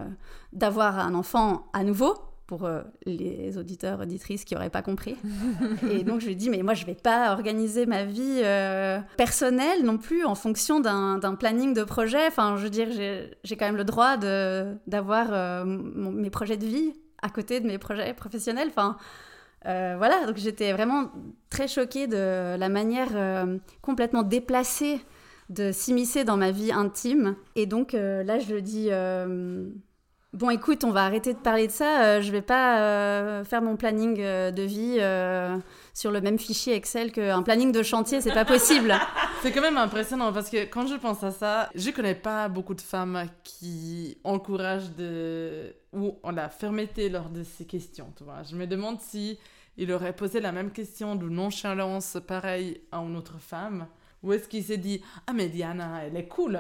[0.54, 2.14] d'avoir un enfant à nouveau.
[2.50, 5.16] Pour euh, les auditeurs, auditrices qui n'auraient pas compris.
[5.92, 9.84] et donc je lui dit, mais moi je vais pas organiser ma vie euh, personnelle
[9.84, 12.26] non plus en fonction d'un planning de projet.
[12.26, 16.94] Enfin, je veux dire, j'ai quand même le droit d'avoir euh, mes projets de vie
[17.22, 18.70] à côté de mes projets professionnels.
[18.70, 18.98] Enfin,
[19.64, 21.12] voilà, donc j'étais vraiment
[21.52, 23.46] très choquée de la manière
[23.84, 25.00] complètement déplacée
[25.50, 27.36] de s'immiscer dans ma vie intime.
[27.56, 28.90] Et donc là, je le dis
[30.32, 32.04] Bon, écoute, on va arrêter de parler de ça.
[32.04, 35.00] Euh, je vais pas euh, faire mon planning euh, de vie
[35.96, 38.94] sur le même fichier Excel qu'un planning de chantier, c'est pas possible.
[39.42, 42.76] c'est quand même impressionnant parce que quand je pense à ça, je connais pas beaucoup
[42.76, 48.14] de femmes qui encouragent de ou on la fermeté lors de ces questions.
[48.16, 49.40] Tu vois, je me demande si
[49.78, 53.88] il aurait posé la même question de nonchalance pareil à une autre femme,
[54.22, 56.60] ou est-ce qu'il s'est dit ah mais Diana, elle est cool.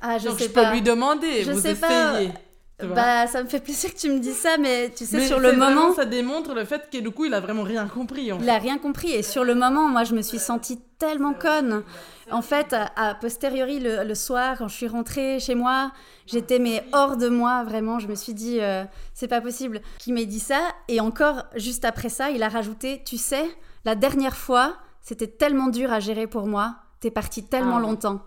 [0.00, 0.66] Ah, je Donc sais je pas.
[0.66, 1.44] peux lui demander.
[1.44, 2.28] Je vous sais essayez.
[2.30, 2.40] pas.
[2.82, 5.40] Bah, ça me fait plaisir que tu me dises ça, mais tu sais, Mais sur
[5.40, 8.30] le vraiment- moment, ça démontre le fait que du coup, il a vraiment rien compris.
[8.32, 9.12] En il a rien compris.
[9.12, 11.82] Et sur le moment, moi, je me suis sentie tellement conne.
[12.30, 15.90] En fait, à, à posteriori, le, le soir, quand je suis rentrée chez moi,
[16.26, 17.98] j'étais mais hors de moi, vraiment.
[17.98, 18.84] Je me suis dit, euh,
[19.14, 20.60] c'est pas possible qu'il m'ait dit ça.
[20.88, 23.44] Et encore, juste après ça, il a rajouté, tu sais,
[23.86, 26.74] la dernière fois, c'était tellement dur à gérer pour moi.
[27.00, 27.80] T'es parti tellement Ah.
[27.80, 28.20] longtemps.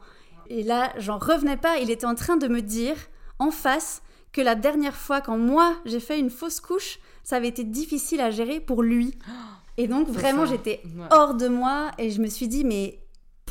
[0.48, 1.78] Et là, j'en revenais pas.
[1.78, 2.96] Il était en train de me dire,
[3.38, 7.48] en face, que la dernière fois, quand moi, j'ai fait une fausse couche, ça avait
[7.48, 9.18] été difficile à gérer pour lui.
[9.78, 13.00] Et donc, vraiment, j'étais hors de moi et je me suis dit, mais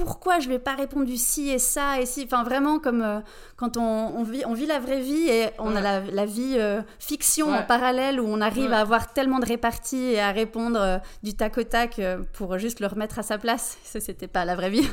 [0.04, 3.20] pourquoi je lui ai pas répondu si et ça et si Enfin, vraiment, comme euh,
[3.56, 3.82] quand on,
[4.16, 7.52] on vit, on vit la vraie vie et on a la, la vie euh, fiction
[7.52, 8.76] en parallèle où on arrive Ouais.
[8.76, 12.00] à avoir tellement de réparties et à répondre euh, du tac au tac
[12.32, 13.78] pour juste le remettre à sa place.
[13.84, 14.88] Ça, c'était pas la vraie vie.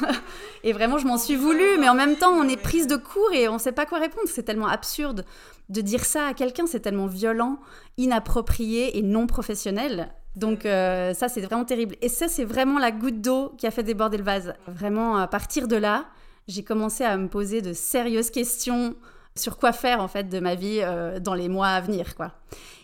[0.64, 3.32] et vraiment, je m'en suis voulu, mais en même temps, on est prise de court
[3.32, 4.28] et on sait pas quoi répondre.
[4.32, 5.24] C'est tellement absurde
[5.68, 7.58] de dire ça à quelqu'un, c'est tellement violent,
[7.96, 10.12] inapproprié et non professionnel.
[10.36, 11.96] Donc euh, ça, c'est vraiment terrible.
[12.02, 14.54] Et ça, c'est vraiment la goutte d'eau qui a fait déborder le vase.
[14.66, 16.06] Vraiment, à partir de là,
[16.48, 18.94] j'ai commencé à me poser de sérieuses questions
[19.36, 22.32] sur quoi faire en fait de ma vie euh, dans les mois à venir, quoi.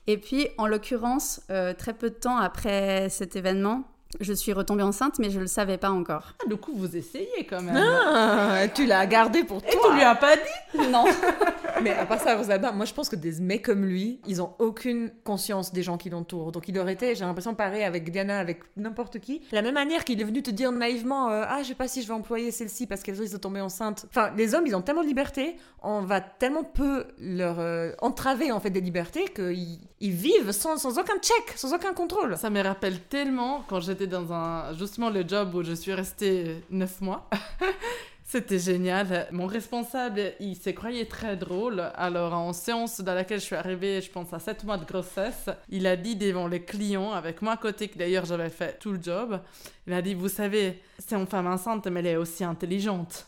[0.06, 3.84] Et puis, en l'occurrence, euh, très peu de temps après cet événement,
[4.18, 6.34] je suis retombée enceinte, mais je le savais pas encore.
[6.42, 7.76] Ah, du coup, vous essayez quand même.
[7.76, 9.80] Ah, tu l'as gardé pour Et toi.
[9.90, 11.04] tu lui as pas dit Non.
[11.82, 14.52] Mais à part ça, Rosalba, moi je pense que des mecs comme lui, ils ont
[14.58, 16.52] aucune conscience des gens qui l'entourent.
[16.52, 19.38] Donc il aurait été, j'ai l'impression, pareil avec Diana, avec n'importe qui.
[19.38, 21.88] De La même manière qu'il est venu te dire naïvement euh, Ah, je sais pas
[21.88, 24.04] si je vais employer celle-ci parce qu'elle risque de tomber enceinte.
[24.10, 28.52] Enfin, les hommes, ils ont tellement de liberté, on va tellement peu leur euh, entraver
[28.52, 32.36] en fait des libertés qu'ils ils vivent sans, sans aucun check, sans aucun contrôle.
[32.36, 36.62] Ça me rappelle tellement quand j'étais dans un justement le job où je suis restée
[36.70, 37.28] neuf mois.
[38.24, 39.26] C'était génial.
[39.32, 41.82] Mon responsable, il se croyait très drôle.
[41.96, 45.50] Alors, en séance dans laquelle je suis arrivée, je pense à 7 mois de grossesse,
[45.68, 48.92] il a dit devant les clients, avec moi à côté, que d'ailleurs j'avais fait tout
[48.92, 49.40] le job,
[49.84, 53.26] il a dit, vous savez, c'est une femme enceinte, mais elle est aussi intelligente.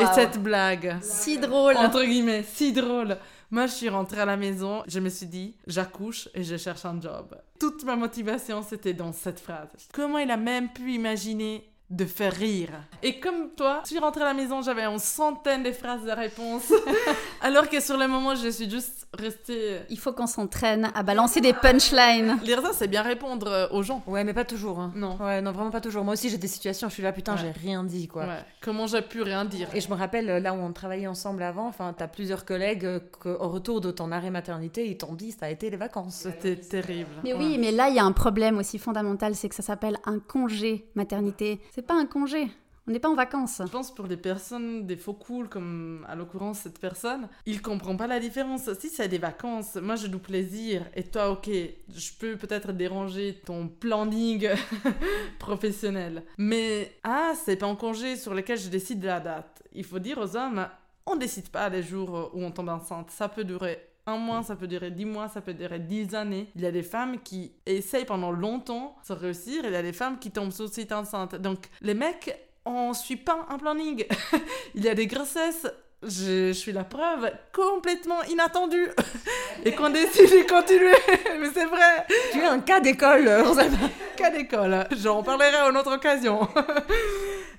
[0.00, 1.76] Et cette blague, Si drôle.
[1.76, 3.18] entre guillemets, si drôle.
[3.50, 6.84] Moi, je suis rentrée à la maison, je me suis dit, j'accouche et je cherche
[6.84, 7.34] un job.
[7.58, 9.70] Toute ma motivation, c'était dans cette phrase.
[9.94, 12.68] Comment il a même pu imaginer de faire rire
[13.02, 16.10] Et comme toi, je suis rentrée à la maison, j'avais une centaine de phrases de
[16.10, 16.70] réponse.
[17.40, 19.78] alors que sur le moment, je suis juste restée...
[19.88, 22.38] Il faut qu'on s'entraîne à balancer des punchlines.
[22.44, 24.02] Lire ça, c'est bien répondre euh, aux gens.
[24.06, 24.78] Ouais, mais pas toujours.
[24.80, 24.92] Hein.
[24.96, 25.16] Non.
[25.18, 26.04] Ouais, non, vraiment pas toujours.
[26.04, 27.40] Moi aussi, j'ai des situations, je suis là, putain, Ouais.
[27.40, 28.24] j'ai rien dit, quoi.
[28.26, 28.44] Ouais.
[28.60, 29.68] Comment j'ai pu rien dire?
[29.74, 32.84] Et je me rappelle, euh, là où on travaillait ensemble avant, enfin, t'as plusieurs collègues
[32.84, 36.16] euh, qu'au retour de ton arrêt maternité, ils t'ont dit, ça a été les vacances.
[36.16, 37.08] C'était terrible.
[37.24, 37.38] Mais Ouais.
[37.38, 40.18] oui, mais là, il y a un problème aussi fondamental, c'est que ça s'appelle un
[40.18, 41.60] congé maternité.
[41.78, 42.50] C'est pas un congé.
[42.88, 43.62] On n'est pas en vacances.
[43.64, 47.96] Je pense pour les personnes, des faux cool, comme à l'occurrence cette personne, ils comprennent
[47.96, 48.68] pas la différence.
[48.80, 53.40] Si c'est des vacances, moi j'ai du plaisir, et toi, ok, je peux peut-être déranger
[53.46, 54.48] ton planning
[55.38, 56.24] professionnel.
[56.36, 59.62] Mais, ah, c'est pas un congé sur lequel je décide de la date.
[59.72, 60.66] Il faut dire aux hommes,
[61.06, 63.12] on décide pas les jours où on tombe enceinte.
[63.12, 66.48] Ça peut durer un mois, ça peut durer dix mois, ça peut durer dix années.
[66.56, 69.82] Il y a des femmes qui essayent pendant longtemps de réussir, et il y a
[69.82, 71.34] des femmes qui tombent tout de suite enceintes.
[71.34, 74.04] Donc, les mecs, on suit pas un planning.
[74.74, 75.66] il y a des grossesses,
[76.02, 78.88] je, je suis la preuve, complètement inattendue.
[79.64, 80.94] et qu'on décide de continuer.
[81.40, 83.76] Mais c'est vrai, Tu es un cas d'école, Rosalba.
[84.16, 84.86] cas d'école.
[84.96, 86.48] J'en parlerai à une autre occasion.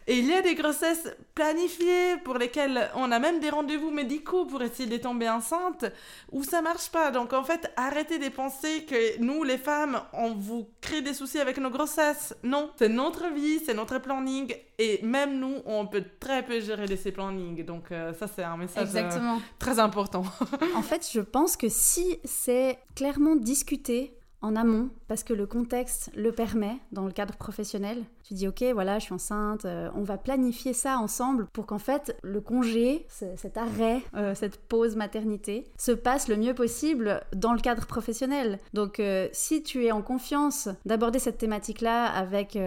[0.09, 4.45] Et il y a des grossesses planifiées pour lesquelles on a même des rendez-vous médicaux
[4.45, 5.85] pour essayer de tomber enceinte
[6.31, 7.11] où ça marche pas.
[7.11, 11.37] Donc en fait, arrêtez de penser que nous, les femmes, on vous crée des soucis
[11.37, 12.35] avec nos grossesses.
[12.41, 14.51] Non, c'est notre vie, c'est notre planning.
[14.79, 17.63] Et même nous, on peut très peu gérer ces plannings.
[17.63, 20.23] Donc euh, ça, c'est un message euh, très important.
[20.75, 26.11] en fait, je pense que si c'est clairement discuté en amont, parce que le contexte
[26.15, 30.03] le permet dans le cadre professionnel, tu dis ok voilà je suis enceinte, euh, on
[30.03, 35.65] va planifier ça ensemble pour qu'en fait le congé, cet arrêt, euh, cette pause maternité
[35.79, 38.59] se passe le mieux possible dans le cadre professionnel.
[38.73, 42.57] Donc euh, si tu es en confiance d'aborder cette thématique là avec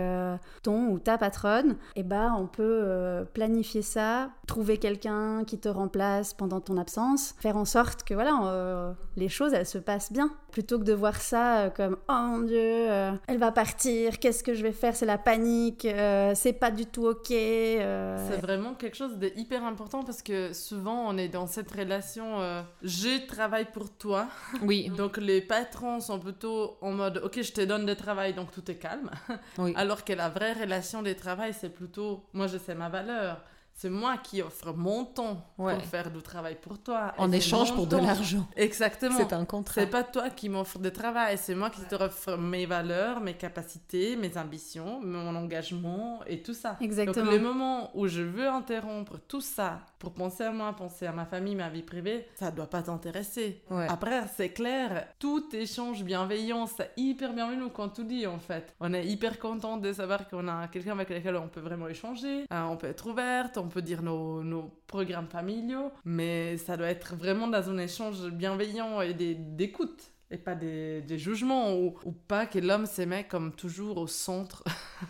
[0.64, 6.34] ton ou ta patronne, eh ben on peut planifier ça, trouver quelqu'un qui te remplace
[6.34, 10.78] pendant ton absence, faire en sorte que voilà les choses elles se passent bien plutôt
[10.78, 12.88] que de voir ça comme oh mon dieu
[13.26, 15.51] elle va partir, qu'est-ce que je vais faire, c'est la panique
[15.84, 17.30] euh, c'est pas du tout ok.
[17.30, 18.28] Euh.
[18.28, 22.40] C'est vraiment quelque chose de hyper important parce que souvent on est dans cette relation
[22.40, 24.28] euh, je travaille pour toi.
[24.62, 24.90] Oui.
[24.96, 28.70] donc les patrons sont plutôt en mode ok je te donne du travail donc tout
[28.70, 29.10] est calme.
[29.58, 29.72] Oui.
[29.76, 33.40] Alors que la vraie relation des travail c'est plutôt moi je sais ma valeur
[33.82, 37.14] c'est moi qui offre mon temps pour faire du travail pour toi.
[37.18, 38.46] En échange pour de l'argent.
[38.54, 39.16] Exactement.
[39.16, 39.80] C'est un contrat.
[39.80, 43.34] C'est pas toi qui m'offre de travail, c'est moi qui te offre mes valeurs, mes
[43.34, 46.76] capacités, mes ambitions, mon engagement et tout ça.
[46.80, 47.24] Exactement.
[47.24, 51.12] Donc le moment où je veux interrompre tout ça pour penser à moi, penser à
[51.12, 53.64] ma famille, ma vie privée, ça doit pas t'intéresser.
[53.88, 58.76] Après, c'est clair, tout échange bienveillant, c'est hyper bienvenu quand tout dit en fait.
[58.78, 62.44] On est hyper content de savoir qu'on a quelqu'un avec lequel on peut vraiment échanger,
[62.48, 67.16] hein, on peut être ouverte, on peut dire nos, programmes familiaux, mais ça doit être
[67.16, 72.58] vraiment dans un échange bienveillant et d'écoute et pas des, jugements ou, ou, pas que
[72.58, 74.62] l'homme se met comme toujours au centre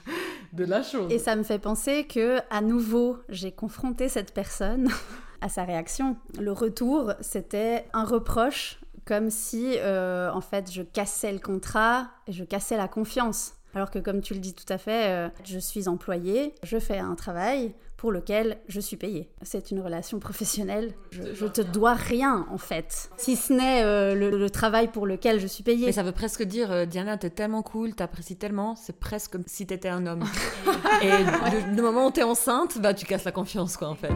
[0.52, 1.10] de la chose.
[1.12, 4.88] Et ça me fait penser que à nouveau j'ai confronté cette personne
[5.40, 6.16] à sa réaction.
[6.38, 12.32] Le retour, c'était un reproche comme si euh, en fait je cassais le contrat et
[12.32, 13.54] je cassais la confiance.
[13.74, 16.98] Alors que comme tu le dis tout à fait, euh, je suis employée, je fais
[16.98, 19.28] un travail pour lequel je suis payée.
[19.42, 20.92] C'est une relation professionnelle.
[21.12, 25.46] Je, te dois rien en fait, si ce n'est euh, le, travail pour lequel je
[25.46, 25.86] suis payée.
[25.86, 29.44] Mais ça veut presque dire, euh, Diana, t'es tellement cool, t'apprécies tellement, c'est presque comme
[29.46, 30.24] si t'étais un homme.
[31.02, 34.10] Et le, le, moment où t'es enceinte, bah tu casses la confiance quoi en fait.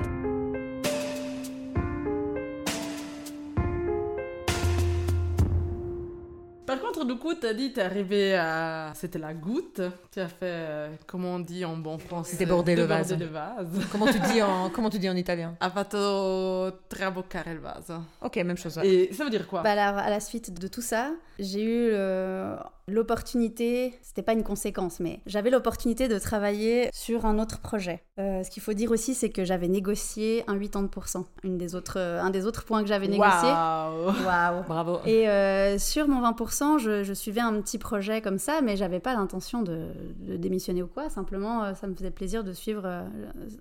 [7.04, 8.92] Du coup, t'as dit, t'es arrivé à.
[8.94, 9.80] C'était la goutte.
[10.12, 12.32] Tu as fait, euh, comment on dit en bon français?
[12.32, 13.16] C'était border le vase.
[13.18, 13.68] le vase.
[13.92, 15.56] comment, tu dis en, comment tu dis en italien?
[15.60, 17.94] Ha fatto traboccare il vaso.
[18.22, 18.78] Ok, même chose.
[18.82, 19.62] Et ça veut dire quoi?
[19.62, 21.92] Bah alors, À la suite de tout ça, j'ai eu
[22.88, 28.04] l'opportunité, c'était pas une conséquence, mais j'avais l'opportunité de travailler sur un autre projet.
[28.20, 31.98] Euh, ce qu'il faut dire aussi, c'est que j'avais négocié un 80%, une des autres,
[31.98, 33.48] un des autres points que j'avais négocié.
[33.48, 38.76] Waouh Bravo Et euh, sur mon 20%, je, suivais un petit projet comme ça, mais
[38.76, 39.86] j'avais pas l'intention de,
[40.36, 43.04] démissionner ou quoi, simplement euh, ça me faisait plaisir de suivre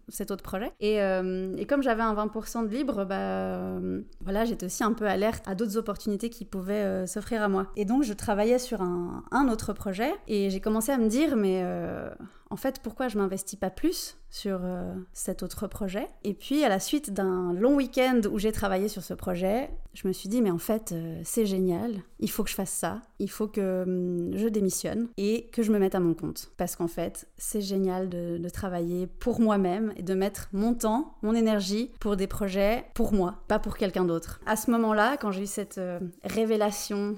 [0.08, 0.72] cet autre projet.
[0.80, 3.80] Et, et comme j'avais un 20% de libre, bah,
[4.22, 7.68] voilà, j'étais aussi un peu alerte à d'autres opportunités qui pouvaient s'offrir à moi.
[7.76, 10.13] Et donc je travaillais sur un, un autre projet.
[10.28, 12.10] Et j'ai commencé à me dire mais euh,
[12.49, 16.08] en fait pourquoi je m'investis pas plus sur euh, cet autre projet?
[16.23, 20.08] Et puis à la suite d'un long week-end où j'ai travaillé sur ce projet, je
[20.08, 23.01] me suis dit mais en fait euh, c'est génial, il faut que je fasse ça,
[23.19, 26.51] il faut que hum, je démissionne et que je me mette à mon compte.
[26.58, 31.34] Parce qu'en fait c'est génial de, travailler pour moi-même et de mettre mon temps, mon
[31.34, 34.39] énergie pour des projets pour moi, pas pour quelqu'un d'autre.
[34.45, 37.15] À ce moment-là, quand j'ai eu cette euh, révélation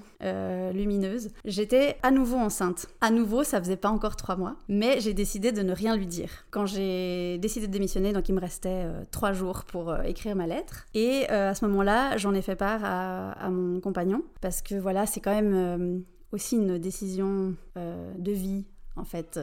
[0.72, 2.88] lumineuse, j'étais à nouveau enceinte.
[3.00, 6.06] À nouveau, ça faisait pas encore trois mois, mais j'ai décidé de ne rien lui
[6.06, 6.30] dire.
[6.52, 10.36] Quand j'ai décidé de démissionner, donc il me restait euh, trois jours pour euh, écrire
[10.36, 10.86] ma lettre.
[10.94, 15.06] Et euh, à ce moment-là, j'en ai fait part à, mon compagnon, parce que voilà,
[15.06, 18.64] c'est quand même aussi une décision de vie,
[18.96, 19.40] en fait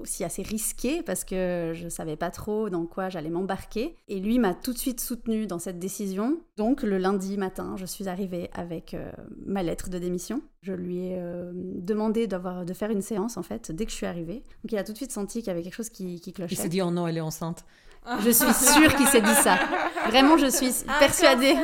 [0.00, 3.96] aussi assez risqué parce que je savais pas trop dans quoi j'allais m'embarquer.
[4.08, 6.38] Et lui m'a tout de suite soutenu dans cette décision.
[6.56, 9.10] Donc le lundi matin, je suis arrivée avec euh,
[9.44, 10.42] ma lettre de démission.
[10.62, 13.96] Je lui ai euh, demandé d'avoir de faire une séance en fait dès que je
[13.96, 14.42] suis arrivée.
[14.62, 16.54] Donc il a tout de suite senti qu'il y avait quelque chose qui, qui clochait.
[16.54, 17.64] Il s'est dit oh non, elle est enceinte.
[18.20, 19.58] Je suis sûre qu'il s'est dit ça.
[20.06, 21.54] Vraiment, je suis persuadée.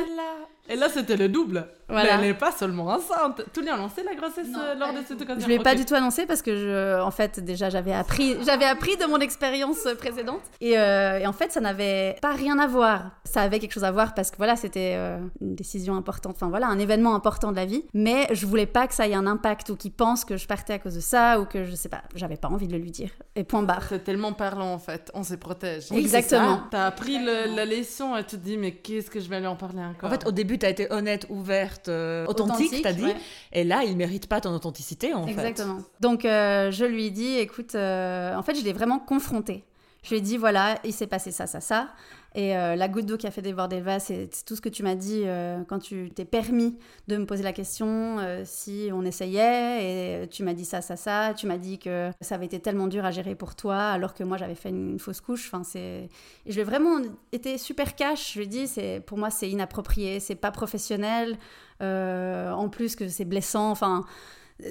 [0.67, 1.67] Et là, c'était le double.
[1.87, 2.03] Voilà.
[2.03, 3.43] Mais elle n'est pas seulement enceinte.
[3.53, 5.85] Tu lui as annoncé la grossesse euh, lors de cette occasion Je l'ai pas du
[5.85, 9.87] tout annoncé parce que je, en fait, déjà j'avais appris, j'avais appris de mon expérience
[9.99, 13.11] précédente et, euh, et en fait ça n'avait pas rien à voir.
[13.23, 16.49] Ça avait quelque chose à voir parce que voilà c'était euh, une décision importante, enfin
[16.49, 17.83] voilà un événement important de la vie.
[17.93, 20.73] Mais je voulais pas que ça ait un impact ou qu'il pense que je partais
[20.73, 22.89] à cause de ça ou que je sais pas, j'avais pas envie de le lui
[22.89, 23.11] dire.
[23.35, 23.83] Et point barre.
[23.89, 25.85] C'est tellement parlant en fait, on se protège.
[25.91, 26.61] Oui, Exactement.
[26.71, 29.45] T'as appris le- la leçon et tu te dis, mais qu'est-ce que je vais lui
[29.47, 32.93] en parler encore En fait, au début, tu as été honnête, ouverte, euh, authentique, t'as
[32.93, 33.03] dit.
[33.03, 33.15] ouais.
[33.51, 35.31] Et là, il mérite pas ton authenticité, en fait.
[35.31, 35.79] Exactement.
[35.99, 39.63] Donc euh, je lui ai dit, écoute, euh, en fait je l'ai vraiment confronté.
[40.03, 41.89] Je lui ai dit, voilà, il s'est passé ça, ça, ça.
[42.35, 44.83] Et euh, la goutte d'eau qui a fait déborder le c'est tout ce que tu
[44.83, 46.77] m'as dit euh, quand tu t'es permis
[47.07, 50.23] de me poser la question euh, si on essayait.
[50.23, 51.33] Et tu m'as dit ça, ça, ça.
[51.33, 54.25] Tu m'as dit que ça avait été tellement dur à gérer pour toi, alors que
[54.25, 55.47] moi j'avais fait une, fausse couche.
[55.47, 56.09] Enfin, c'est...
[56.45, 56.99] Et je lui ai vraiment
[57.31, 58.33] été super cash.
[58.33, 61.37] Je lui ai dit, c'est, pour moi c'est inapproprié, c'est pas professionnel.
[61.79, 63.71] En plus que c'est blessant.
[63.71, 64.05] Enfin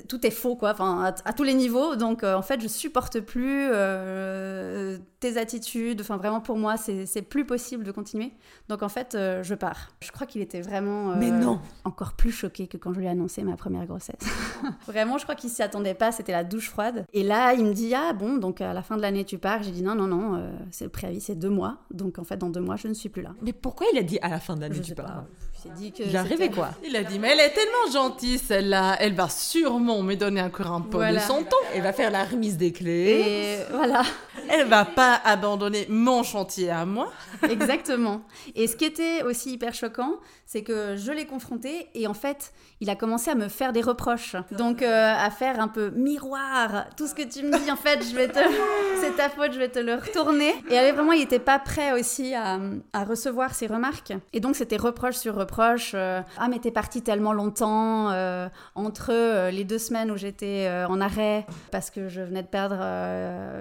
[0.08, 1.96] tout est faux quoi enfin à, à tous les niveaux.
[1.96, 6.00] Donc euh, en fait je supporte plus euh, tes attitudes.
[6.00, 8.32] Enfin vraiment pour moi c'est plus possible de continuer.
[8.68, 9.90] Donc en fait euh, je pars.
[10.00, 11.60] Je crois qu'il était vraiment Mais non.
[11.84, 14.16] encore plus choqué que quand je lui ai annoncé ma première grossesse.
[14.86, 16.12] Vraiment je crois qu'il s'y attendait pas.
[16.12, 17.04] C'était la douche froide.
[17.12, 19.62] Et là il me dit ah bon donc à la fin de l'année tu pars
[19.62, 21.78] j'ai dit non non non c'est le préavis c'est deux mois.
[21.90, 24.02] Donc en fait dans deux mois je ne suis plus là Mais pourquoi il a
[24.02, 25.26] dit à la fin de l'année tu pars pas
[25.64, 26.70] s'est dit que rêvé, quoi.
[26.84, 30.70] Il a dit, mais elle est tellement gentille celle-là, elle va sûrement me donner encore
[30.72, 31.20] un peu Voilà.
[31.20, 31.56] de son temps.
[31.74, 33.58] Elle va faire la remise des clés.
[33.68, 34.02] et voilà
[34.50, 37.10] Elle va pas abandonner mon chantier à moi.
[37.48, 38.22] Exactement.
[38.54, 40.14] Et ce qui était aussi hyper choquant,
[40.46, 43.80] c'est que je l'ai confronté et en fait, il a commencé à me faire des
[43.80, 44.36] reproches.
[44.52, 46.86] Donc euh, à faire un peu miroir.
[46.96, 48.38] Tout ce que tu me dis, en fait, je vais te...
[49.00, 50.54] c'est ta faute, je vais te le retourner.
[50.70, 52.58] Et elle, vraiment, il était pas prêt aussi à,
[52.92, 54.12] à recevoir ces remarques.
[54.32, 55.53] Et donc c'était reproche sur reproche.
[55.60, 60.68] Euh, ah mais t'es partie tellement longtemps euh, entre euh, les deux semaines où j'étais
[60.88, 62.76] en arrêt parce que je venais de perdre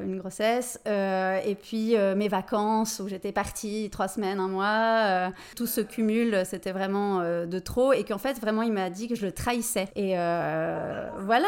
[0.04, 5.32] une grossesse et puis mes vacances où j'étais partie trois semaines, un mois.
[5.56, 9.16] tout se cumule, c'était vraiment de trop et qu'en fait vraiment il m'a dit que
[9.16, 9.88] je le trahissais.
[9.96, 11.48] Et voilà,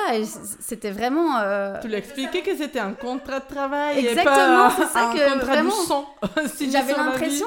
[0.60, 1.42] c'était vraiment...
[1.82, 5.74] Tu lui as expliqué que c'était un contrat de travail Exactement, c'est ça que vraiment,
[6.72, 7.46] J'avais l'impression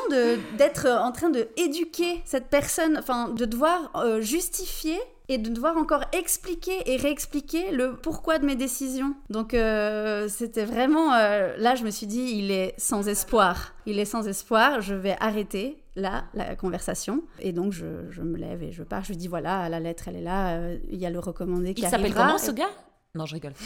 [0.57, 4.99] d'être en train de éduquer cette personne, enfin de devoir euh, justifier
[5.31, 9.15] et de devoir encore expliquer et réexpliquer le pourquoi de mes décisions.
[9.29, 13.99] Donc euh, c'était vraiment euh, là je me suis dit il est sans espoir, il
[13.99, 18.63] est sans espoir, je vais arrêter là la conversation et donc je, je me lève
[18.63, 21.05] et je pars, je lui dis voilà la lettre elle est là, euh, il y
[21.07, 22.27] a le recommandé qui Il s'appelle arrivera.
[22.27, 22.71] comment ce gars?
[23.19, 23.53] Non, je rigole.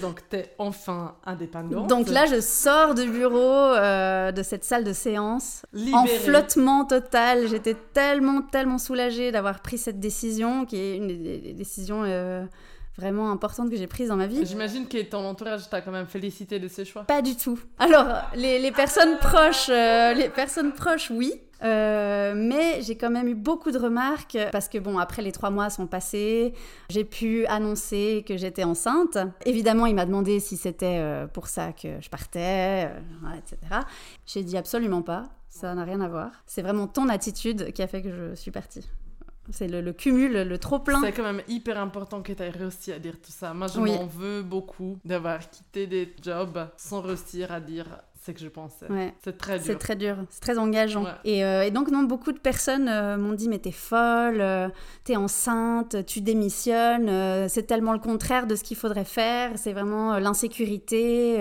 [0.00, 1.88] Donc t'es enfin indépendante.
[1.88, 7.48] Donc là, je sors du bureau, euh, de cette salle de séance, en flottement total.
[7.48, 12.44] J'étais tellement, tellement soulagée d'avoir pris cette décision, qui est une des décisions euh,
[12.98, 14.44] vraiment importantes que j'ai prises dans ma vie.
[14.44, 17.04] J'imagine que ton entourage t'a quand même félicité de ce choix.
[17.04, 17.58] Pas du tout.
[17.78, 21.32] Alors, les, les personnes proches, euh, les personnes proches, oui.
[21.62, 25.50] Euh, mais j'ai quand même eu beaucoup de remarques parce que bon après les trois
[25.50, 26.54] mois sont passés,
[26.88, 29.18] j'ai pu annoncer que j'étais enceinte.
[29.44, 32.88] Évidemment, il m'a demandé si c'était euh, pour ça que je partais,
[33.36, 33.58] etc.
[34.24, 36.30] J'ai dit absolument pas, ça n'a rien à voir.
[36.46, 38.88] C'est vraiment ton attitude qui a fait que je suis partie.
[39.50, 41.00] C'est le, le cumul, le trop plein.
[41.02, 43.54] C'est quand même hyper important que tu aies réussi à dire tout ça.
[43.54, 43.92] Moi, je Oui.
[43.92, 47.86] m'en veux beaucoup d'avoir quitté des jobs sans réussir à dire
[48.28, 48.92] ce que je.
[48.92, 49.14] Ouais.
[49.22, 49.78] C'est très C'est dur.
[49.78, 51.04] très dur, c'est très engageant.
[51.04, 51.10] Ouais.
[51.24, 54.68] Et, euh, et donc, non, beaucoup de personnes euh, m'ont dit Mais t'es folle, euh,
[55.04, 60.18] t'es enceinte, tu démissionnes, c'est tellement le contraire de ce qu'il faudrait faire, c'est vraiment
[60.18, 61.38] l'insécurité,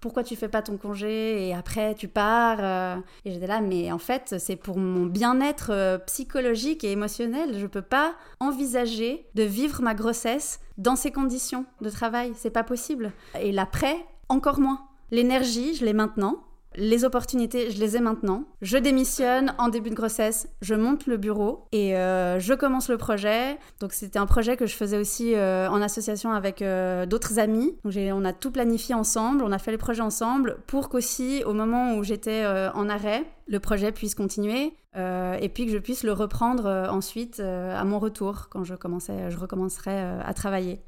[0.00, 2.98] pourquoi tu fais pas ton congé et après tu pars.
[3.24, 7.58] Et j'étais là, mais en fait, c'est pour mon bien-être psychologique et émotionnel.
[7.58, 12.64] Je peux pas envisager de vivre ma grossesse dans ces conditions de travail, c'est pas
[12.64, 13.12] possible.
[13.40, 13.96] Et l'après,
[14.28, 14.80] encore moins.
[15.10, 16.44] L'énergie, je l'ai maintenant.
[16.76, 18.44] Les opportunités, je les ai maintenant.
[18.60, 22.98] Je démissionne en début de grossesse, je monte le bureau et euh, je commence le
[22.98, 23.56] projet.
[23.78, 27.76] Donc c'était un projet que je faisais aussi euh, en association avec euh, d'autres amis.
[27.84, 31.94] On a tout planifié ensemble, on a fait les projets ensemble pour qu'aussi au moment
[31.94, 36.66] où j'étais en arrêt, le projet puisse continuer et puis que je puisse le reprendre
[36.90, 40.80] ensuite à mon retour quand je commençais, je recommencerai à travailler.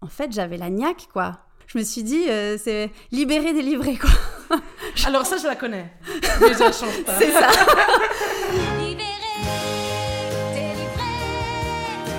[0.00, 1.40] En fait, j'avais la niaque quoi.
[1.66, 4.10] Je me suis dit, euh, c'est libérer, délivrer quoi.
[5.06, 5.92] Alors ça, je la connais.
[6.40, 7.18] Déjà, change pas.
[7.18, 7.48] C'est ça.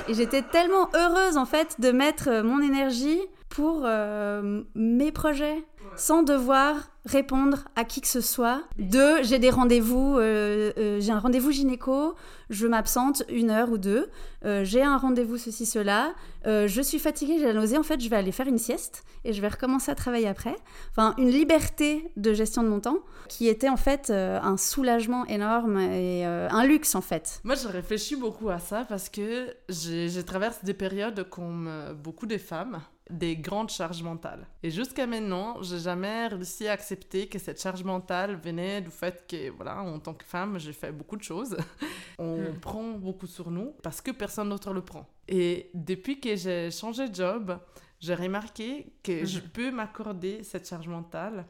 [0.08, 3.20] Et j'étais tellement heureuse en fait de mettre mon énergie
[3.50, 5.64] pour euh, mes projets.
[5.98, 6.76] Sans devoir
[7.06, 8.64] répondre à qui que ce soit.
[8.78, 12.16] Deux, j'ai des rendez-vous, euh, euh, j'ai un rendez-vous gynéco,
[12.50, 14.10] je m'absente une heure ou deux,
[14.44, 16.14] euh, j'ai un rendez-vous ceci, cela,
[16.46, 19.34] je suis fatiguée, j'ai la nausée, en fait je vais aller faire une sieste et
[19.34, 20.56] je vais recommencer à travailler après.
[20.92, 25.80] Enfin, une liberté de gestion de mon temps qui était en fait un soulagement énorme
[25.80, 27.42] et un luxe en fait.
[27.44, 31.70] Moi je réfléchis beaucoup à ça parce que j'ai traversé des périodes comme
[32.04, 32.80] beaucoup de femmes
[33.10, 34.48] des grandes charges mentales.
[34.64, 39.26] Et jusqu'à maintenant, j'ai jamais réussi à accepter que cette charge mentale venait du fait
[39.28, 41.56] que, voilà, en tant que femme, j'ai fait beaucoup de choses.
[42.20, 42.60] On hmm.
[42.60, 45.08] prend beaucoup sur nous parce que personne d'autre le prend.
[45.28, 47.60] Et depuis que j'ai changé de job,
[48.00, 49.50] j'ai remarqué que je hmm.
[49.54, 51.46] peux m'accorder cette charge mentale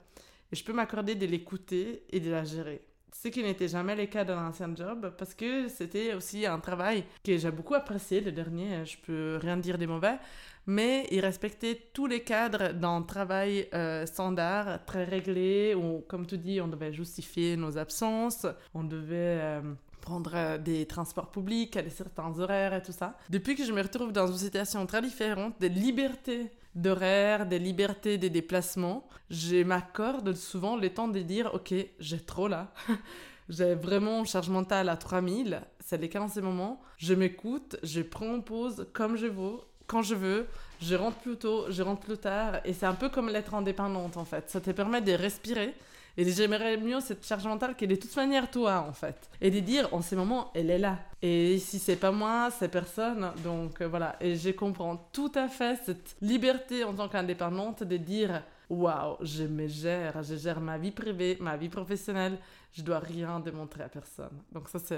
[0.52, 2.86] et je peux m'accorder de l'écouter et de la gérer.
[3.14, 7.06] Ce qui n'était jamais le cas dans l'ancien job parce que c'était aussi un travail
[7.24, 10.20] que j'ai beaucoup apprécié, le dernier, je peux rien dire des mauvais,
[10.68, 16.38] mais il respectait tous les cadres d'un travail euh, standard, très réglé, où, comme tu
[16.38, 19.62] dis, on devait justifier nos absences, on devait euh,
[20.02, 23.18] prendre euh, des transports publics à certains horaires et tout ça.
[23.30, 28.18] Depuis que je me retrouve dans une situation très différente, des libertés d'horaire, des libertés
[28.18, 32.74] des déplacements, je m'accorde souvent le temps de dire, ok, j'ai trop là.
[33.50, 36.82] j'ai vraiment une charge mentale à 3000, c'est les cas en ce moment.
[36.98, 40.48] Je m'écoute, je prends pause comme je veux, quand je veux,
[40.82, 44.18] je rentre plus tôt, je rentre plus tard, et c'est un peu comme l'être indépendante
[44.18, 44.50] en fait.
[44.50, 45.74] Ça te permet de respirer
[46.18, 49.30] et j'aimerais mieux cette charge mentale qu'elle est de toute manière toi en fait.
[49.42, 51.00] Et de dire en ces moments, elle est là.
[51.22, 53.32] Et si c'est pas moi, c'est personne.
[53.44, 54.16] Donc euh, voilà.
[54.22, 59.44] Et je comprends tout à fait cette liberté en tant qu'indépendante de dire waouh, je
[59.44, 62.38] me gère, je gère ma vie privée, ma vie professionnelle,
[62.76, 64.42] je dois rien démontrer à personne.
[64.52, 64.96] Donc ça c'est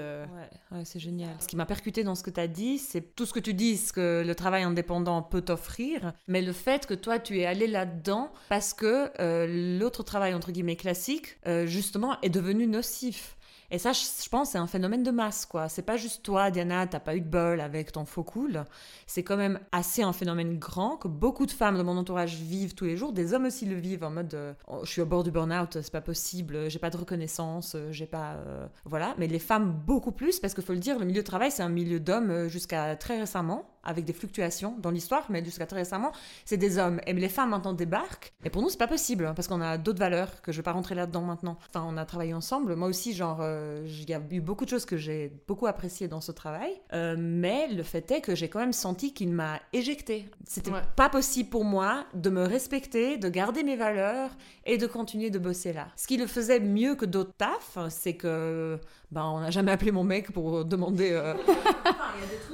[0.72, 1.30] ouais, c'est génial.
[1.38, 3.54] Ce qui m'a percuté dans ce que tu as dit, c'est tout ce que tu
[3.54, 7.46] dis ce que le travail indépendant peut t'offrir, mais le fait que toi tu es
[7.46, 13.37] allé là-dedans parce que euh, l'autre travail entre guillemets classique euh, justement est devenu nocif.
[13.70, 15.68] Et ça, je pense, c'est un phénomène de masse, quoi.
[15.68, 18.64] C'est pas juste toi, Diana, t'as pas eu de bol avec ton faux cool.
[19.06, 22.74] C'est quand même assez un phénomène grand que beaucoup de femmes de mon entourage vivent
[22.74, 23.12] tous les jours.
[23.12, 25.82] Des hommes aussi le vivent en mode euh, oh, je suis au bord du burn-out,
[25.82, 28.36] c'est pas possible, j'ai pas de reconnaissance, euh, j'ai pas.
[28.36, 29.14] Euh, voilà.
[29.18, 31.62] Mais les femmes, beaucoup plus, parce qu'il faut le dire, le milieu de travail, c'est
[31.62, 36.12] un milieu d'hommes jusqu'à très récemment avec des fluctuations dans l'histoire, mais jusqu'à très récemment,
[36.44, 37.00] c'est des hommes.
[37.06, 38.32] Et les femmes maintenant débarquent.
[38.44, 40.62] Et pour nous, c'est pas possible, hein, parce qu'on a d'autres valeurs que je vais
[40.62, 41.58] pas rentrer là-dedans maintenant.
[41.68, 42.74] Enfin, on a travaillé ensemble.
[42.76, 46.08] Moi aussi, genre, euh, il y a eu beaucoup de choses que j'ai beaucoup appréciées
[46.08, 46.72] dans ce travail.
[46.92, 50.28] Euh, mais le fait est que j'ai quand même senti qu'il m'a éjecté.
[50.44, 54.30] C'était pas possible pour moi de me respecter, de garder mes valeurs
[54.64, 55.88] et de continuer de bosser là.
[55.96, 58.78] Ce qui le faisait mieux que d'autres tafs, c'est que
[59.10, 61.10] ben, on n'a jamais appelé mon mec pour demander.
[61.12, 61.34] Euh,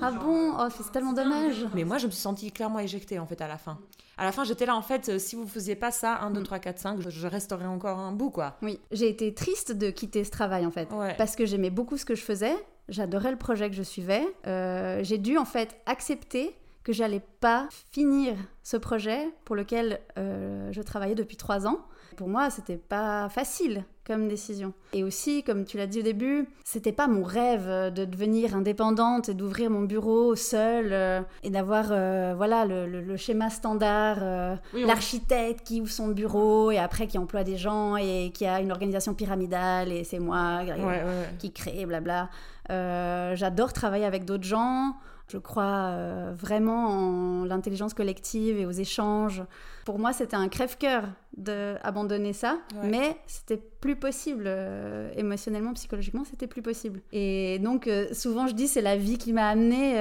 [0.00, 1.66] ah bon Oh, c'est tellement dommage.
[1.74, 3.78] Mais moi, je me suis sentie clairement éjectée en fait à la fin.
[4.16, 6.42] À la fin, j'étais là en fait, euh, si vous faisiez pas ça, 1, 2,
[6.42, 8.57] 3, 4, 5, je resterais encore un bout quoi.
[8.62, 10.88] Oui, j'ai été triste de quitter ce travail en fait.
[11.18, 12.55] Parce que j'aimais beaucoup ce que je faisais,
[12.88, 14.24] j'adorais le projet que je suivais.
[14.46, 20.82] Euh, j'ai dû en fait accepter que j'allais pas finir ce projet pour lequel je
[20.82, 21.78] travaillais depuis trois ans.
[22.16, 24.72] Pour moi, c'était pas facile comme décision.
[24.92, 29.28] Et aussi, comme tu l'as dit au début, c'était pas mon rêve de devenir indépendante
[29.28, 35.66] et d'ouvrir mon bureau seul euh, et d'avoir euh, voilà le, schéma standard, euh, l'architecte
[35.66, 39.14] qui ouvre son bureau et après qui emploie des gens et qui a une organisation
[39.14, 40.61] pyramidale et c'est moi
[41.38, 42.28] qui crée, blabla.
[42.68, 44.94] J'adore travailler avec d'autres gens.
[45.28, 49.42] Je crois euh, vraiment en l'intelligence collective et aux échanges.
[49.86, 51.04] Pour moi, c'était un crève-cœur
[51.36, 57.00] d'abandonner ça, mais c'était plus possible euh, émotionnellement, psychologiquement, c'était plus possible.
[57.12, 59.98] Et donc, euh, souvent, je dis, c'est la vie qui m'a amenée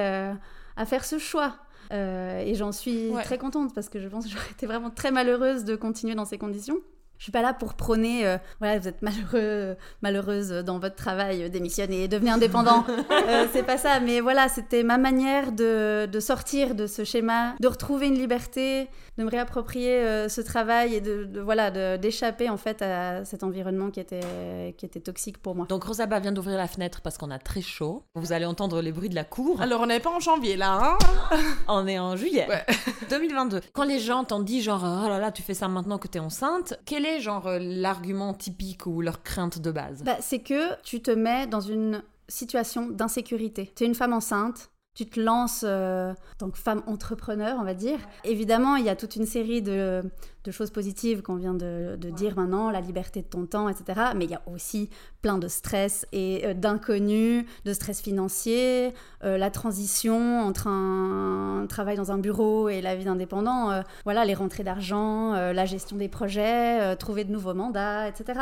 [0.75, 1.55] à faire ce choix.
[1.91, 5.63] et j'en suis très contente parce que je pense que j'aurais été vraiment très malheureuse
[5.63, 6.79] de continuer dans ces conditions.
[7.23, 11.49] Je suis pas là pour prôner, euh, voilà, vous êtes malheureux, malheureuse dans votre travail,
[11.49, 12.83] démissionnez, devenez indépendant.
[13.29, 17.55] euh, c'est pas ça, mais voilà, c'était ma manière de, de, sortir de ce schéma,
[17.61, 22.49] de retrouver une liberté, de me réapproprier euh, ce travail et de, de voilà, d'échapper
[22.49, 25.65] en fait à cet environnement qui était, qui était toxique pour moi.
[25.69, 28.03] Donc Rosaba vient d'ouvrir la fenêtre parce qu'on a très chaud.
[28.15, 29.61] Vous allez entendre les bruits de la cour.
[29.61, 30.97] Alors on n'est pas en janvier là,
[31.31, 31.37] hein
[31.69, 32.49] On est en juillet
[33.09, 33.61] 2022.
[33.71, 36.17] Quand les gens t'ont dit genre oh là là tu fais ça maintenant que tu
[36.17, 40.03] es enceinte, quel est genre euh, l'argument typique ou leur crainte de base?
[40.03, 43.71] Bah, C'est que tu te mets dans une situation d'insécurité.
[43.75, 47.63] Tu es une femme enceinte, tu te lances euh, en tant que femme entrepreneur, on
[47.63, 47.99] va dire.
[48.23, 50.03] Évidemment, il y a toute une série de,
[50.43, 54.01] de choses positives qu'on vient de, de dire maintenant, la liberté de ton temps, etc.
[54.15, 54.89] Mais il y a aussi
[55.21, 61.95] plein de stress et euh, d'inconnus, de stress financier, euh, la transition entre un, travail
[61.95, 66.09] dans un bureau et la vie d'indépendant, euh, voilà, les rentrées d'argent, la gestion des
[66.09, 68.41] projets, trouver de nouveaux mandats, etc.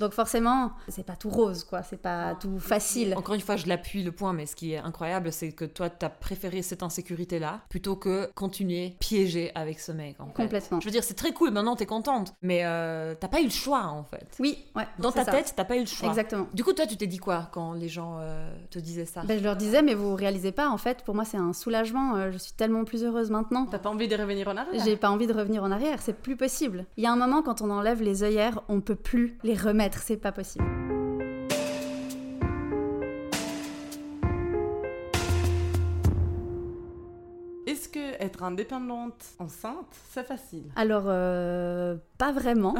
[0.00, 3.14] Donc forcément, c'est pas tout rose, quoi, c'est pas tout facile.
[3.16, 5.90] Encore une fois, je l'appuie le point, mais ce qui est incroyable, c'est que toi,
[5.90, 10.16] tu as préféré cette insécurité-là plutôt que continuer piégé avec ce mec.
[10.18, 10.80] En Complètement.
[10.80, 13.50] Je veux dire, c'est très cool, maintenant t'es contente, mais euh, t'as pas eu le
[13.50, 14.26] choix en fait.
[14.38, 14.86] Oui, ouais.
[14.98, 16.08] Dans ta tête, t'as pas eu le choix.
[16.08, 16.46] Exactement.
[16.52, 19.22] Du coup, toi, tu t'es dit quoi quand les gens euh, te disaient ça?
[19.22, 22.16] Ben, Je leur disais, mais vous réalisez pas, en fait, pour moi, c'est un soulagement.
[22.16, 23.66] Euh, je suis tellement plus heureuse maintenant.
[23.66, 24.84] T'as pas envie de revenir en arrière?
[24.84, 26.86] J'ai pas envie de revenir en arrière, c'est plus possible.
[26.96, 29.98] Il y a un moment, quand on enlève les œillères, on peut plus les remettre,
[29.98, 30.64] c'est pas possible.
[38.20, 40.64] Être indépendante enceinte, c'est facile?
[40.76, 42.74] Alors, euh, pas vraiment.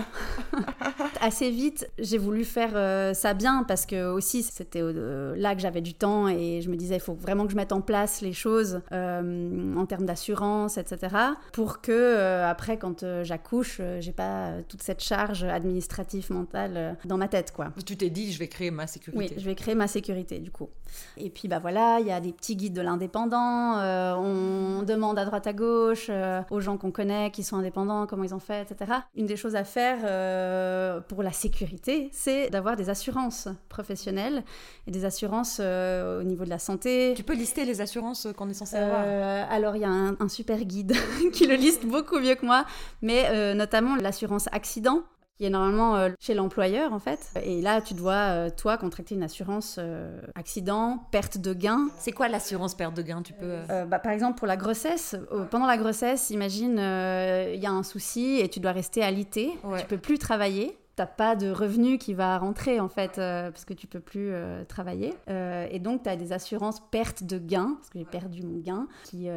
[1.21, 5.61] Assez vite, j'ai voulu faire euh, ça bien parce que aussi c'était euh, là que
[5.61, 8.21] j'avais du temps et je me disais il faut vraiment que je mette en place
[8.21, 11.17] les choses en termes d'assurance, etc.
[11.53, 17.53] Pour que après, quand j'accouche, j'ai pas toute cette charge administrative mentale dans ma tête,
[17.53, 17.73] quoi.
[17.85, 19.35] Tu t'es dit je vais créer ma sécurité.
[19.35, 20.71] Oui, je vais créer ma sécurité du coup.
[21.17, 23.79] Et puis bah voilà, il y a des petits guides de l'indépendant.
[24.19, 28.25] on demande à droite à gauche, euh, aux gens qu'on connaît, qui sont indépendants, comment
[28.25, 28.93] ils ont fait, etc.
[29.15, 34.43] Une des choses à faire euh, pour la sécurité, c'est d'avoir des assurances professionnelles
[34.87, 37.15] et des assurances euh, au niveau de la santé.
[37.17, 39.05] Tu peux lister les assurances qu'on est censé avoir
[39.51, 40.95] Alors, il y a un, un super guide
[41.33, 42.65] qui le liste beaucoup mieux que moi,
[43.01, 45.03] mais notamment l'assurance accident
[45.39, 47.31] qui est normalement euh, chez l'employeur en fait.
[47.43, 51.89] Et là, tu dois, euh, toi, contracter une assurance euh, accident, perte de gain.
[51.99, 53.59] C'est quoi l'assurance perte de gain Tu peux.
[53.87, 55.17] Bah, par exemple, pour la grossesse,
[55.51, 59.81] pendant la grossesse, imagine, il y a un souci et tu dois rester alité, ouais.
[59.81, 63.65] tu peux plus travailler t'as pas de revenu qui va rentrer en fait euh, parce
[63.65, 67.39] que tu peux plus euh, travailler euh, et donc tu as des assurances perte de
[67.39, 69.29] gain parce que j'ai perdu mon gain qui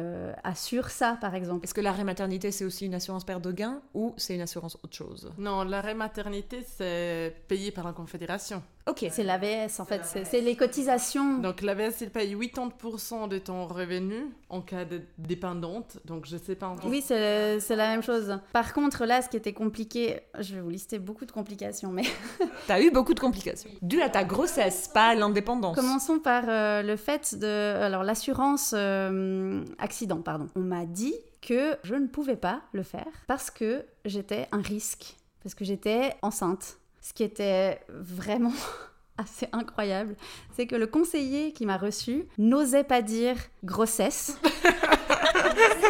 [0.44, 1.64] assurent ça par exemple.
[1.64, 4.78] Est-ce que l'arrêt maternité c'est aussi une assurance perte de gain ou c'est une assurance
[4.84, 5.32] autre chose?
[5.38, 8.62] Non, l'arrêt maternité c'est payé par la confédération.
[8.88, 9.04] Ok.
[9.10, 11.38] C'est l'AVS en fait, c'est les cotisations.
[11.38, 16.54] Donc l'AVS il paye 80% de ton revenu en cas de dépendante, donc je sais
[16.54, 16.88] pas encore.
[16.88, 18.38] Oui, c'est la même chose.
[18.52, 21.55] Par contre là, ce qui était compliqué, je vais vous lister beaucoup de complications,
[21.92, 22.04] mais...
[22.66, 23.70] T'as eu beaucoup de complications.
[23.82, 25.76] Dû à ta grossesse, pas à l'indépendance.
[25.76, 27.76] Commençons par euh, le fait de...
[27.82, 30.48] Alors l'assurance euh, accident, pardon.
[30.56, 35.16] On m'a dit que je ne pouvais pas le faire parce que j'étais un risque,
[35.42, 38.52] parce que j'étais enceinte ce qui était vraiment
[39.18, 40.16] assez incroyable,
[40.56, 44.38] c'est que le conseiller qui m'a reçu n'osait pas dire grossesse.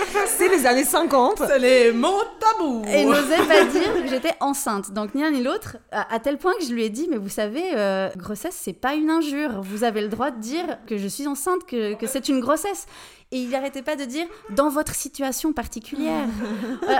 [0.27, 1.43] c'est les années 50.
[1.47, 2.83] C'est les mots tabous.
[2.89, 4.93] Et n'osait pas dire que j'étais enceinte.
[4.93, 7.29] Donc ni l'un ni l'autre, à, tel point que je lui ai dit, mais vous
[7.29, 9.61] savez, euh, grossesse, c'est pas une injure.
[9.63, 12.87] Vous avez le droit de dire que je suis enceinte, que, que c'est une grossesse.
[13.33, 16.29] Et il n'arrêtait pas de dire dans votre situation particulière.
[16.89, 16.95] euh,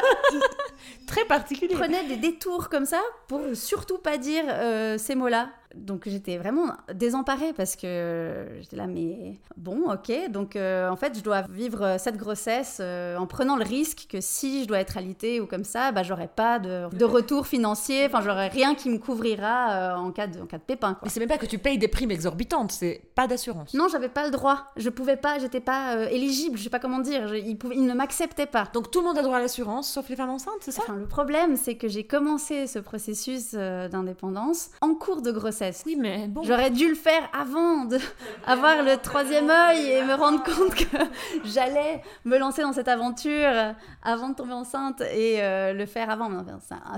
[1.07, 1.69] Très particulier.
[1.73, 5.51] Il prenait des détours comme ça pour surtout pas dire euh, ces mots-là.
[5.77, 10.31] Donc j'étais vraiment désemparée parce que j'étais là, mais bon, ok.
[10.31, 14.21] Donc euh, en fait, je dois vivre cette grossesse euh, en prenant le risque que
[14.21, 18.07] si je dois être alitée ou comme ça, bah, j'aurai pas de, de, retour financier,
[18.07, 20.95] enfin, j'aurai rien qui me couvrira en, cas de, en cas de pépin.
[20.95, 21.03] Quoi.
[21.05, 23.75] Mais c'est même pas que tu payes des primes exorbitantes, c'est pas d'assurance.
[23.75, 24.73] Non, j'avais pas le droit.
[24.77, 27.35] Je pouvais pas, j'étais pas éligible, je sais pas comment dire.
[27.35, 28.69] il, pouvait, il, ne m'acceptait pas.
[28.73, 30.83] Donc tout le monde a droit à l'assurance, sauf les femmes enceintes, c'est ça?
[30.83, 35.66] Enfin, Le problème, c'est que j'ai commencé ce processus d'indépendance en cours de grossesse.
[35.87, 36.43] Oui, mais bon.
[36.43, 37.99] J'aurais dû le faire avant de
[38.47, 40.97] avoir le troisième œil et me rendre compte que
[41.45, 46.31] j'allais me lancer dans cette aventure avant de tomber enceinte et euh, le faire avant.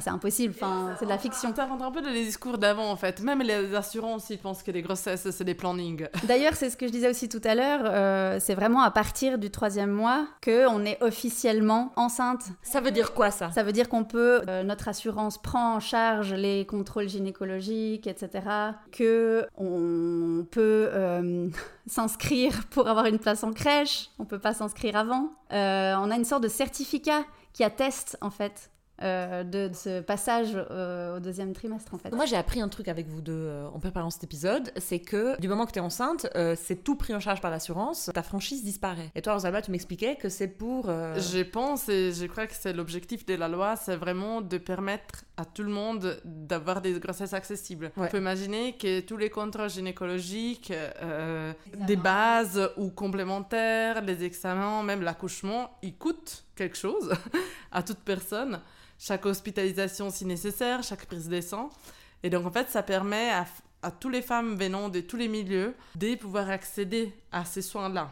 [0.00, 1.54] C'est impossible, enfin, c'est de la fiction.
[1.54, 3.20] Ça rentre un peu dans les discours d'avant en fait.
[3.22, 6.06] Même les assurances, ils pensent que les grossesses, c'est des plannings.
[6.24, 7.80] D'ailleurs, c'est ce que je disais aussi tout à l'heure.
[7.84, 12.42] Euh, c'est vraiment à partir du troisième mois que on est officiellement enceinte.
[12.62, 13.50] Ça veut dire quoi ça?
[13.52, 18.40] Ça veut dire qu'on peut, euh, notre assurance prend en charge les contrôles gynécologiques, etc
[18.92, 21.48] que on peut euh,
[21.86, 25.32] s'inscrire pour avoir une place en crèche, on peut pas s'inscrire avant.
[25.52, 28.70] Euh, on a une sorte de certificat qui atteste en fait
[29.02, 32.12] euh, de, ce passage euh, au deuxième trimestre en fait.
[32.12, 35.40] Moi j'ai appris un truc avec vous deux euh, en préparant cet épisode, c'est que
[35.40, 36.26] du moment que tu es enceinte,
[36.56, 39.10] c'est tout pris en charge par l'assurance, ta franchise disparaît.
[39.14, 40.86] Et toi Rosalba tu m'expliquais que c'est pour...
[40.86, 45.24] Je pense et je crois que c'est l'objectif de la loi, c'est vraiment de permettre
[45.36, 47.92] à tout le monde d'avoir des grossesses accessibles.
[47.96, 48.06] Ouais.
[48.06, 50.72] On peut imaginer que tous les contrôles gynécologiques,
[51.86, 57.12] des bases ou complémentaires, les examens, même l'accouchement, ils coûtent quelque chose
[57.72, 58.60] à toute personne.
[58.98, 61.70] Chaque hospitalisation si nécessaire, chaque prise de sang.
[62.22, 63.46] Et donc en fait, ça permet à,
[63.82, 68.10] à toutes les femmes venant de tous les milieux de pouvoir accéder à ces soins-là.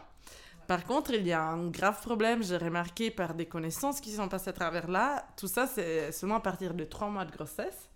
[0.67, 4.27] Par contre, il y a un grave problème, j'ai remarqué par des connaissances qui sont
[4.27, 5.25] passées à travers là.
[5.37, 7.87] Tout ça, c'est seulement à partir de trois mois de grossesse.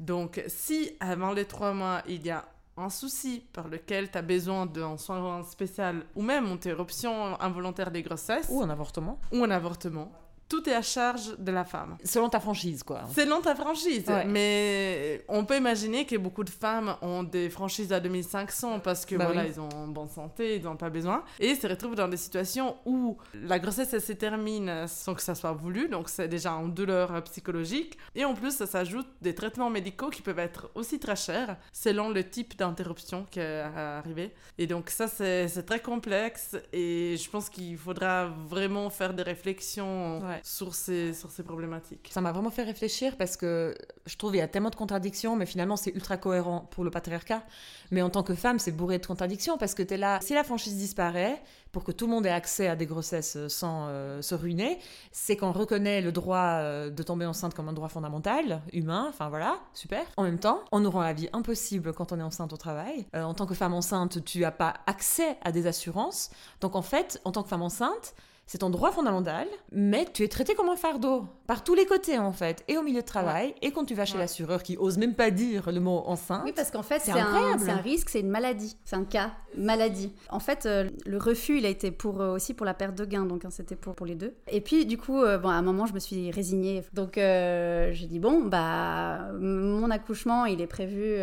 [0.00, 2.44] Donc, si avant les trois mois, il y a
[2.76, 7.90] un souci par lequel tu as besoin d'un soin spécial ou même une interruption involontaire
[7.92, 9.20] des grossesses Ou un avortement.
[9.30, 10.10] ou un avortement,
[10.52, 11.96] tout est à charge de la femme.
[12.04, 13.00] Selon ta franchise, quoi.
[13.16, 14.26] Selon ta franchise, Ouais.
[14.26, 19.14] mais on peut imaginer que beaucoup de femmes ont des franchises à 2500 parce que
[19.16, 19.48] Bah voilà, oui.
[19.54, 23.16] ils ont bonne santé, ils n'ont pas besoin, et se retrouvent dans des situations où
[23.32, 27.22] la grossesse elle se termine sans que ça soit voulu, donc c'est déjà une douleur
[27.24, 31.56] psychologique, et en plus ça s'ajoute des traitements médicaux qui peuvent être aussi très chers
[31.72, 34.34] selon le type d'interruption qui est arrivé.
[34.58, 39.22] Et donc ça c'est c'est très complexe, et je pense qu'il faudra vraiment faire des
[39.22, 40.40] réflexions Ouais.
[40.42, 42.10] Sur, ces, sur ces problématiques.
[42.12, 43.76] Ça m'a vraiment fait réfléchir parce que
[44.06, 46.90] je trouve il y a tellement de contradictions, mais finalement c'est ultra cohérent pour le
[46.90, 47.42] patriarcat.
[47.90, 50.34] Mais en tant que femme, c'est bourré de contradictions parce que tu es là, si
[50.34, 53.86] la franchise disparaît, pour que tout le monde ait accès à des grossesses euh, sans
[53.88, 54.78] euh, se ruiner,
[55.10, 59.30] c'est qu'on reconnaît le droit euh, de tomber enceinte comme un droit fondamental, humain, enfin
[59.30, 60.04] voilà, super.
[60.18, 63.06] En même temps, on nous rend la vie impossible quand on est enceinte au travail.
[63.14, 66.30] En tant que femme enceinte, tu n'as pas accès à des assurances.
[66.60, 68.14] Donc en fait, en tant que femme enceinte,
[68.46, 72.18] c'est ton droit fondamental, mais tu es traité comme un fardeau par tous les côtés
[72.18, 74.20] en fait, et au milieu de travail, et quand tu vas chez Ouais.
[74.20, 76.42] l'assureur qui ose même pas dire le mot enceinte.
[76.44, 78.76] Oui, parce qu'en fait, C'est un, risque, c'est une maladie.
[78.84, 80.12] C'est un cas, maladie.
[80.28, 83.04] En fait, euh, le refus, il a été pour, euh, aussi pour la perte de
[83.04, 84.34] gain, donc hein, c'était pour, pour les deux.
[84.48, 86.82] Et puis, du coup, euh, bon, à un moment, je me suis résignée.
[86.92, 91.18] Donc, j'ai dit, bon, bah, mon accouchement, il est prévu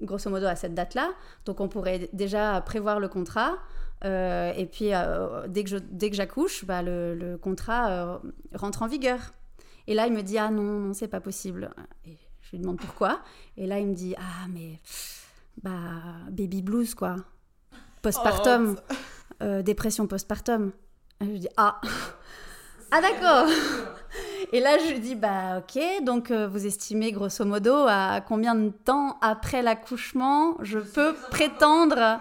[0.00, 1.10] grosso modo à cette date-là.
[1.44, 3.58] Donc, on pourrait déjà prévoir le contrat.
[4.04, 8.18] Euh, et puis, euh, dès que j'accouche, bah, le, le contrat euh,
[8.54, 9.18] rentre en vigueur.
[9.86, 11.70] Et là, il me dit, ah non, non, c'est pas possible.
[12.06, 13.20] Et je lui demande pourquoi.
[13.56, 14.80] Et là, il me dit Ah, mais.
[15.62, 15.70] Bah,
[16.30, 17.16] baby blues, quoi.
[18.00, 18.76] Postpartum.
[19.42, 20.72] euh, dépression postpartum.
[21.20, 21.80] Et je lui dis Ah
[22.90, 23.46] Ah, d'accord
[24.52, 28.70] Et là, je lui dis Bah, ok, donc vous estimez grosso modo à combien de
[28.70, 32.20] temps après l'accouchement je peux prétendre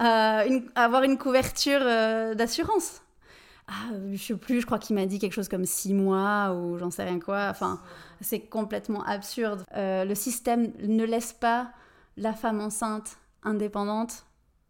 [0.00, 3.02] euh, avoir une couverture euh, d'assurance
[3.68, 6.78] ah, je sais plus, je crois qu'il m'a dit quelque chose comme six mois ou
[6.78, 7.48] j'en sais rien quoi.
[7.50, 7.80] Enfin,
[8.20, 9.64] c'est complètement absurde.
[9.74, 11.72] Euh, le système ne laisse pas
[12.16, 14.24] la femme enceinte indépendante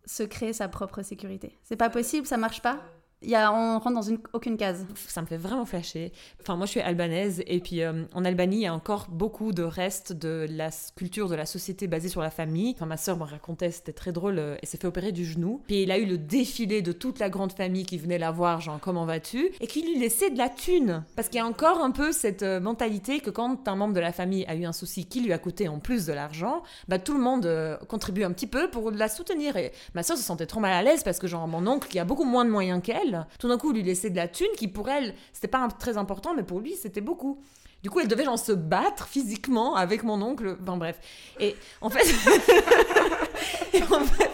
[0.07, 1.59] se créer sa propre sécurité.
[1.63, 2.79] C'est pas possible, ça marche pas.
[3.27, 4.87] Y a, on rentre dans une, aucune case.
[5.09, 6.13] Ça me fait vraiment flasher.
[6.41, 9.53] Enfin, moi, je suis albanaise et puis euh, en Albanie, il y a encore beaucoup
[9.53, 12.73] de restes de la culture de la société basée sur la famille.
[12.77, 14.39] Enfin, ma sœur me racontait, c'était très drôle.
[14.39, 15.61] euh, Elle s'est fait opérer du genou.
[15.67, 18.61] Puis il a eu le défilé de toute la grande famille qui venait la voir,
[18.61, 21.03] genre comment vas-tu, et qui lui laissait de la thune.
[21.17, 24.01] Parce qu'il y a encore un peu cette euh, mentalité que quand un membre de
[24.01, 26.99] la famille a eu un souci qui lui a coûté en plus de l'argent, bah
[27.01, 29.57] tout le monde euh, contribue un petit peu pour la soutenir.
[29.57, 31.99] Et ma sœur se sentait trop mal à l'aise parce que genre mon oncle qui
[31.99, 34.69] a beaucoup moins de moyens qu'elle, tout d'un coup lui laissait de la thune qui
[34.69, 37.41] pour elle c'était pas très important mais pour lui c'était beaucoup.
[37.83, 40.57] Du coup, elle devait genre se battre physiquement avec mon oncle.
[40.61, 40.99] Enfin bref.
[41.39, 42.05] Et en fait,
[43.73, 44.31] Et en fait,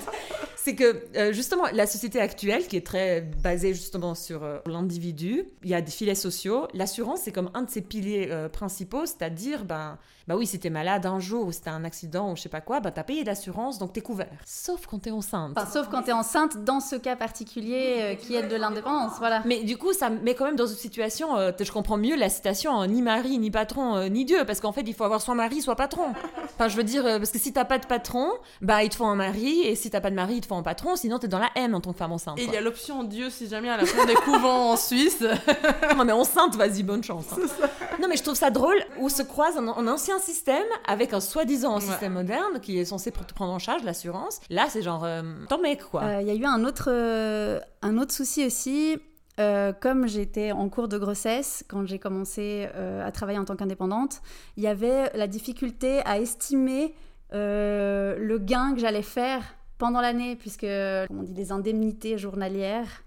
[0.57, 5.45] c'est que euh, justement la société actuelle qui est très basée justement sur euh, l'individu,
[5.65, 6.69] il y a des filets sociaux.
[6.75, 9.99] L'assurance c'est comme un de ses piliers euh, principaux, c'est-à-dire ben
[10.29, 12.49] bah oui si t'es malade un jour ou si t'as un accident ou je sais
[12.49, 14.29] pas quoi, bah t'as payé d'assurance donc t'es couvert.
[14.47, 15.53] Sauf quand t'es enceinte.
[15.57, 19.13] Enfin, sauf quand tu es enceinte dans ce cas particulier euh, qui est de l'indépendance.
[19.19, 19.43] Voilà.
[19.45, 21.37] Mais du coup, ça me met quand même dans une situation.
[21.37, 24.45] euh, je comprends mieux la citation euh, ni mari, ni patron, euh, ni Dieu.
[24.47, 26.13] Parce qu'en fait, il faut avoir soit mari, soit patron.
[26.55, 28.29] Enfin, je veux dire, euh, parce que si t'as pas de patron,
[28.61, 29.61] bah, il te faut un mari.
[29.63, 30.97] Et si t'as pas de mari, il te faut un patron.
[30.97, 32.39] Sinon, t'es dans la haine en tant que femme enceinte.
[32.39, 35.23] Et il y a l'option Dieu si jamais à la fin des couvents en Suisse.
[35.97, 37.27] Non, mais enceinte, vas-y, bonne chance.
[37.33, 37.67] hein.
[38.01, 41.21] Non, mais je trouve ça drôle où se croise un, un ancien système avec un
[41.21, 41.81] soi-disant Ouais.
[41.81, 44.41] système moderne qui est censé te prendre en charge l'assurance.
[44.51, 46.03] Là, c'est genre, euh, ton mec, quoi.
[46.03, 48.99] Euh, Il y a eu un autre, euh, un autre souci aussi.
[49.41, 53.57] Euh, comme j'étais en cours de grossesse, quand j'ai commencé euh, à travailler en tant
[53.57, 54.21] qu'indépendante,
[54.59, 56.95] il y avait la difficulté à estimer
[57.33, 59.43] euh, le gain que j'allais faire
[59.79, 60.67] pendant l'année, puisque,
[61.09, 63.03] comme on dit, les indemnités journalières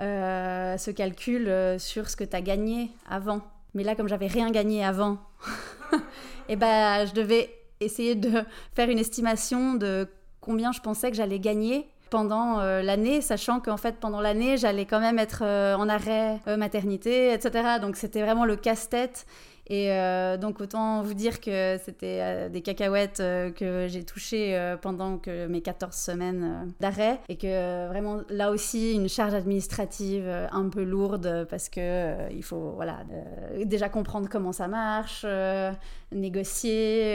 [0.00, 3.40] euh, se calculent euh, sur ce que tu as gagné avant.
[3.74, 5.18] Mais là, comme j'avais rien gagné avant,
[6.48, 8.42] et ben, je devais essayer de
[8.74, 10.08] faire une estimation de
[10.40, 14.98] combien je pensais que j'allais gagner pendant l'année, sachant qu'en fait pendant l'année j'allais quand
[15.00, 17.76] même être en arrêt maternité, etc.
[17.82, 19.26] Donc c'était vraiment le casse-tête.
[19.70, 24.38] Et euh, donc autant vous dire que c'était euh, des cacahuètes euh, que j'ai touchées
[24.80, 30.68] pendant que mes 14 semaines d'arrêt et que vraiment là aussi une charge administrative un
[30.68, 33.00] peu lourde parce que il faut voilà
[33.64, 35.26] déjà comprendre comment ça marche,
[36.12, 37.14] négocier,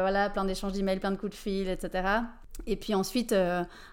[0.00, 2.08] voilà plein d'échanges d'emails, plein de coups de fil, etc.
[2.66, 3.34] Et puis ensuite,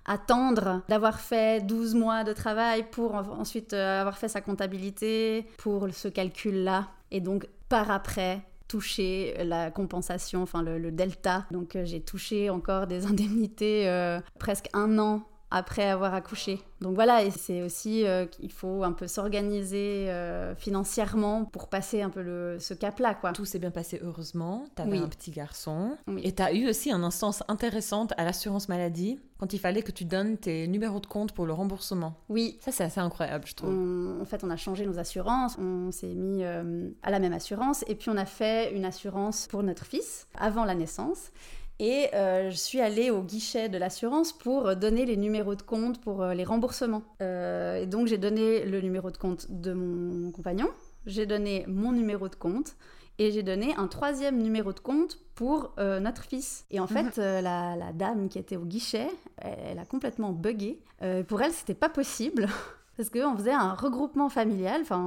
[0.06, 6.08] attendre d'avoir fait 12 mois de travail pour ensuite avoir fait sa comptabilité, pour ce
[6.08, 6.88] calcul-là.
[7.12, 11.46] Et donc, par après toucher la compensation, enfin le, delta.
[11.52, 16.62] Donc euh, j'ai touché encore des indemnités euh, presque un an après avoir accouché.
[16.82, 22.02] Donc voilà, et c'est aussi euh, qu'il faut un peu s'organiser euh, financièrement pour passer
[22.02, 23.16] un peu le, ce cap-là.
[23.16, 23.34] quoi.
[23.34, 25.98] Tout s'est bien passé heureusement, tu avais un petit garçon.
[26.24, 29.92] Et tu as eu aussi une instance intéressante à l'assurance maladie quand il fallait que
[29.92, 32.14] tu donnes tes numéros de compte pour le remboursement.
[32.28, 32.58] Oui.
[32.62, 34.20] Ça, c'est assez incroyable, je trouve.
[34.22, 37.84] en fait, on a changé nos assurances, on s'est mis euh, à la même assurance,
[37.88, 41.32] et puis on a fait une assurance pour notre fils avant la naissance.
[41.80, 46.02] Et euh, je suis allée au guichet de l'assurance pour donner les numéros de compte
[46.02, 47.04] pour euh, les remboursements.
[47.22, 50.68] Euh, et donc j'ai donné le numéro de compte de mon compagnon,
[51.06, 52.76] j'ai donné mon numéro de compte
[53.18, 56.66] et j'ai donné un troisième numéro de compte pour notre fils.
[56.72, 57.12] Et en mhm.
[57.12, 59.08] fait, la, dame qui était au guichet,
[59.38, 60.80] elle, a complètement buggé.
[61.28, 62.48] pour elle, c'était pas possible.
[63.00, 65.00] parce qu'on faisait un regroupement familial, enfin,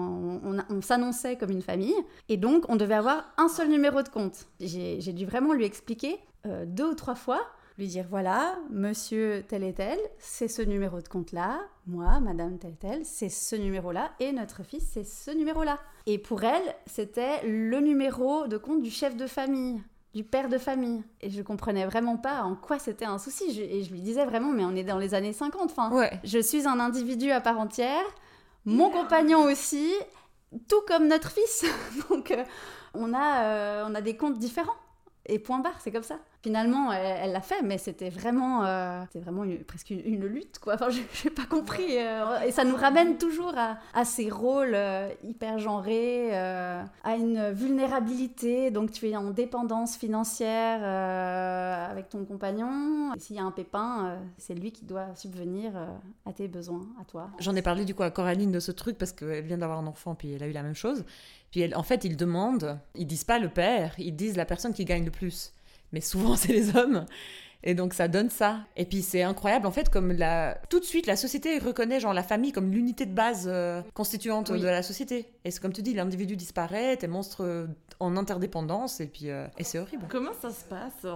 [0.71, 1.95] on s'annonçait comme une famille,
[2.31, 4.47] et donc on devait avoir un seul numéro de compte.
[4.61, 7.43] J'ai dû vraiment lui expliquer euh, deux ou trois fois,
[7.77, 12.71] lui dire voilà, monsieur tel et tel, c'est ce numéro de compte-là, moi, madame tel
[12.71, 15.79] et tel, c'est ce numéro-là, et notre fils, c'est ce numéro-là.
[16.07, 19.83] Et pour elle, c'était le numéro de compte du chef de famille
[20.15, 21.03] du père de famille.
[21.21, 23.45] Et je comprenais vraiment pas en quoi c'était un souci.
[23.61, 25.71] et je lui disais vraiment, mais on est dans les années 50.
[25.71, 26.21] Enfin, ouais.
[26.25, 28.05] je suis un individu à part entière,
[28.65, 29.93] mon compagnon aussi,
[30.69, 31.65] tout comme notre fils.
[32.11, 32.45] Donc, euh,
[32.95, 34.77] on, a, euh, on a des comptes différents.
[35.27, 39.45] Et point barre, c'est comme ça finalement, elle l'a fait, mais c'était vraiment, euh, vraiment
[39.67, 40.75] presque une, lutte, quoi.
[40.75, 41.99] Enfin, je n'ai pas compris.
[41.99, 48.71] Euh, et ça nous ramène toujours à, ces rôles euh, hyper genrés, à une vulnérabilité.
[48.71, 50.83] Donc, tu es en dépendance financière
[51.91, 53.13] avec ton compagnon.
[53.19, 55.73] S'il y a un pépin, c'est lui qui doit subvenir
[56.27, 57.31] à tes besoins, à toi.
[57.39, 59.87] J'en ai parlé du coup à Coraline de ce truc parce qu'elle vient d'avoir un
[59.87, 61.05] enfant, puis elle a eu la même chose.
[61.51, 64.85] Puis en fait, ils demandent, ils disent pas le père, ils disent la personne qui
[64.85, 65.53] gagne le plus
[65.93, 67.07] mais souvent c'est les hommes.
[67.65, 68.61] Et donc ça donne ça.
[68.77, 72.13] Et puis c'est incroyable en fait comme la tout de suite la société reconnaît genre
[72.13, 75.27] la famille comme l'unité de base euh, constituante de la société.
[75.45, 77.69] Et c'est comme tu dis l'individu disparaît, t'es monstre
[78.01, 80.07] en interdépendance et puis euh, et c'est horrible.
[80.09, 81.07] Comment ça se passe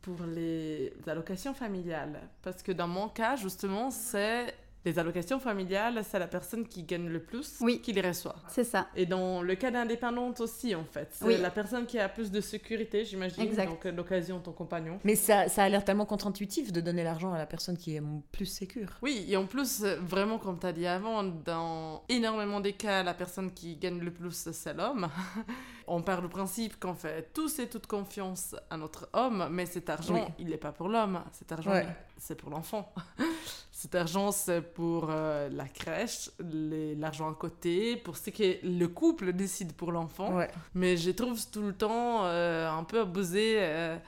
[0.00, 2.18] pour les allocations familiales?
[2.42, 4.54] Parce que dans mon cas justement c'est
[4.84, 8.36] les allocations familiales, c'est la personne qui gagne le plus qui les reçoit.
[8.48, 8.88] C'est ça.
[8.94, 11.08] Et dans le cas d'indépendante aussi, en fait.
[11.12, 13.54] C'est la personne qui a plus de sécurité, j'imagine.
[13.54, 14.98] Donc, l'occasion, ton compagnon.
[15.04, 18.02] Mais ça, ça a l'air tellement contre-intuitif de donner l'argent à la personne qui est
[18.32, 18.98] plus sécure.
[19.02, 23.14] Oui, et en plus, vraiment, comme tu as dit avant, dans énormément des cas, la
[23.14, 25.08] personne qui gagne le plus, c'est l'homme.
[25.86, 29.90] On part du principe qu'on fait tous et toute confiance à notre homme, mais cet
[29.90, 31.22] argent, il n'est pas pour l'homme.
[31.32, 31.72] Cet argent,
[32.16, 32.92] c'est pour l'enfant.
[33.84, 39.34] cet argent, c'est pour euh, la crèche, l'argent à côté, pour ce que le couple
[39.34, 40.38] décide pour l'enfant.
[40.72, 43.56] Mais je trouve tout le temps euh, un peu abusé.
[43.58, 43.98] Euh,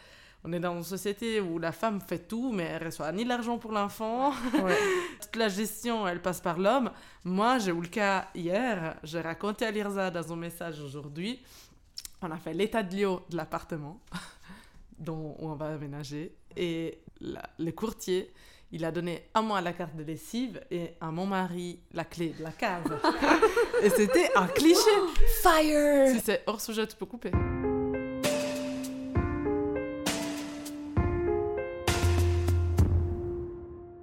[0.45, 3.59] on est dans une société où la femme fait tout, mais elle reçoit ni l'argent
[3.59, 4.33] pour l'enfant.
[5.21, 6.91] Toute la gestion, elle passe par l'homme.
[7.25, 8.97] Moi, j'ai eu le cas hier.
[9.03, 11.43] J'ai raconté à Lirza dans un message aujourd'hui.
[12.23, 14.01] On a fait l'état de lieu de l'appartement
[14.99, 16.35] dont on va aménager.
[16.57, 18.33] Et le courtier
[18.77, 22.35] il a donné à moi la carte de lessive et à mon mari la clé
[22.39, 23.01] de la cave.
[23.83, 24.91] et c'était un cliché.
[25.43, 27.31] Fire Si c'est hors sujet, tu peux couper.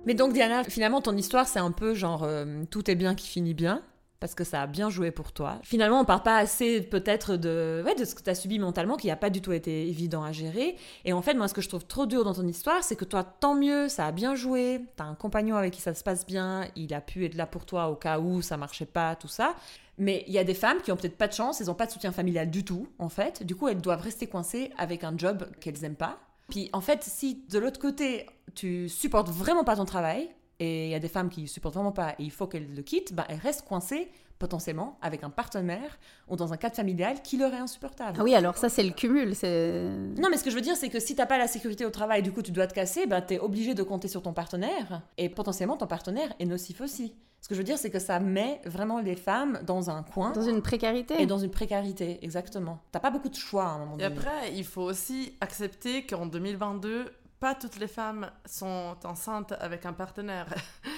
[0.06, 3.28] Mais donc Diana, finalement ton histoire c'est un peu genre euh, tout est bien qui
[3.28, 3.84] finit bien
[4.24, 5.60] parce que ça a bien joué pour toi.
[5.64, 9.08] Finalement, on parle pas assez peut-être de, de ce que tu as subi mentalement, qui
[9.08, 10.78] n'a pas du tout été évident à gérer.
[11.04, 13.04] Et en fait, moi, ce que je trouve trop dur dans ton histoire, c'est que
[13.04, 16.06] toi, tant mieux, ça a bien joué, tu as un compagnon avec qui ça se
[16.06, 19.18] passe bien, il a pu être là pour toi au cas où ça marchait pas,
[19.18, 19.56] tout ça.
[19.98, 21.88] Mais il y a des femmes qui ont peut-être pas de chance, elles n'ont pas
[21.88, 23.44] de soutien familial du tout, en fait.
[23.44, 26.18] Du coup, elles doivent rester coincées avec un job qu'elles aiment pas.
[26.50, 30.30] Puis en fait, si de l'autre côté, tu supportes vraiment pas ton travail,
[30.60, 32.82] et il y a des femmes qui supportent vraiment pas et il faut qu'elles le
[32.82, 35.98] quittent, bah, elles restent coincées potentiellement avec un partenaire
[36.28, 38.18] ou dans un cadre familial qui leur est insupportable.
[38.20, 39.36] Ah oui, alors ça c'est le cumul.
[39.36, 39.90] c'est...
[40.18, 41.90] Non, mais ce que je veux dire, c'est que si t'as pas la sécurité au
[41.90, 44.34] travail, du coup tu dois te casser, bah, tu es obligé de compter sur ton
[44.34, 47.14] partenaire et potentiellement ton partenaire est nocif aussi.
[47.44, 50.32] Ce que je veux dire, c'est que ça met vraiment les femmes dans un coin.
[50.32, 51.22] Dans une précarité.
[51.22, 52.80] Et dans une précarité, exactement.
[52.94, 54.04] T'as pas beaucoup de choix à un moment donné.
[54.04, 57.12] Et après, il faut aussi accepter qu'en 2022,
[57.44, 60.46] pas toutes les femmes sont enceintes avec un partenaire.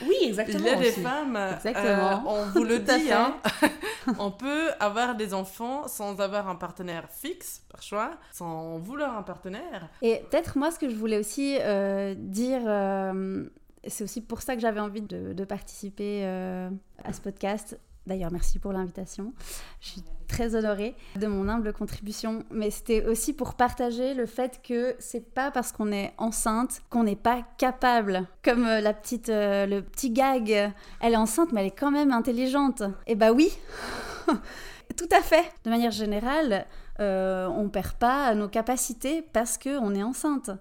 [0.08, 0.60] Oui, exactement.
[0.60, 3.38] Il y a des femmes, euh, on vous le dit, hein,
[4.20, 9.24] on peut avoir des enfants sans avoir un partenaire fixe, par choix, sans vouloir un
[9.24, 9.89] partenaire.
[10.04, 12.62] Et peut-être moi, ce que je voulais aussi euh, dire...
[12.68, 13.50] Euh,
[13.88, 16.70] c'est aussi pour ça que j'avais envie de, participer euh,
[17.04, 17.80] à ce podcast.
[18.08, 19.34] D'ailleurs, merci pour l'invitation.
[19.82, 24.62] Je suis très honorée de mon humble contribution, mais c'était aussi pour partager le fait
[24.64, 28.28] que c'est pas parce qu'on est enceinte qu'on n'est pas capable.
[28.43, 31.91] Comme euh, la petite, euh, le petit gag, elle est enceinte, mais elle est quand
[31.91, 32.84] même intelligente.
[33.08, 33.51] Eh bah oui,
[34.97, 35.43] tout à fait.
[35.64, 36.66] De manière générale,
[36.99, 40.51] on perd pas nos capacités parce qu'on est enceinte.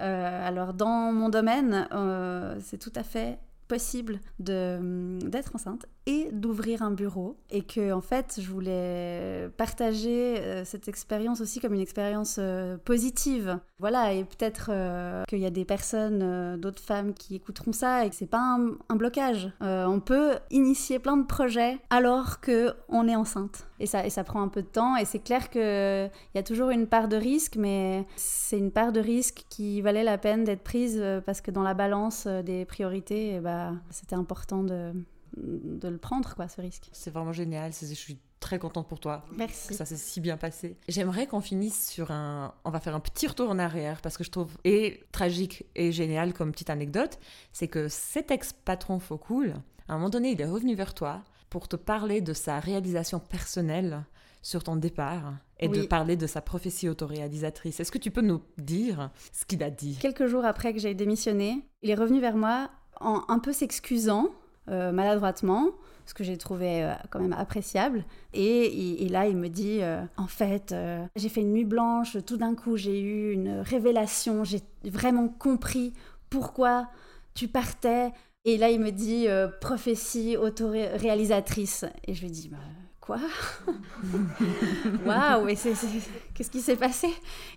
[0.00, 3.38] Euh, alors dans mon domaine, euh, c'est tout à fait
[3.68, 7.36] possible d'être enceinte et d'ouvrir un bureau.
[7.50, 12.76] Et que, en fait, je voulais partager euh, cette expérience aussi comme une expérience euh,
[12.84, 13.58] positive.
[13.78, 18.10] Voilà, et peut-être euh, qu'il y a des personnes, d'autres femmes qui écouteront ça et
[18.10, 19.50] que c'est pas un, blocage.
[19.60, 23.66] on peut initier plein de projets alors qu'on est enceinte.
[23.80, 24.96] Et ça, et ça prend un peu de temps.
[24.96, 28.92] Et c'est clair qu'il y a toujours une part de risque, mais c'est une part
[28.92, 33.34] de risque qui valait la peine d'être prise parce que dans la balance des priorités,
[33.34, 34.92] eh ben, c'était important de
[35.36, 36.88] de le prendre, quoi, ce risque.
[36.92, 37.72] C'est vraiment génial.
[37.72, 39.24] Je suis très contente pour toi.
[39.36, 39.68] Merci.
[39.68, 40.76] Que ça s'est si bien passé.
[40.88, 42.54] J'aimerais qu'on finisse sur un.
[42.64, 45.92] On va faire un petit retour en arrière parce que je trouve et tragique et
[45.92, 47.18] génial comme petite anecdote,
[47.52, 49.54] c'est que cet ex-patron faux cool,
[49.88, 53.18] à un moment donné, il est revenu vers toi pour te parler de sa réalisation
[53.18, 54.04] personnelle
[54.42, 57.80] sur ton départ et de parler de sa prophétie autoréalisatrice.
[57.80, 59.96] Est-ce que tu peux nous dire ce qu'il a dit?
[60.00, 62.70] Quelques jours après que j'ai démissionné, il est revenu vers moi
[63.00, 64.30] en un peu s'excusant
[64.70, 65.72] euh, maladroitement,
[66.06, 68.04] ce que j'ai trouvé euh, quand même appréciable.
[68.32, 70.74] Et, là, il me dit, euh, en fait,
[71.16, 75.92] j'ai fait une nuit blanche, tout d'un coup, j'ai eu une révélation, j'ai vraiment compris
[76.30, 76.88] pourquoi
[77.34, 78.12] tu partais.
[78.46, 79.26] Et là, il me dit,
[79.60, 81.84] prophétie autoréalisatrice.
[82.06, 82.58] Et je lui dis, bah,
[83.04, 83.18] quoi?
[85.06, 87.08] Waouh, qu'est-ce qui s'est passé?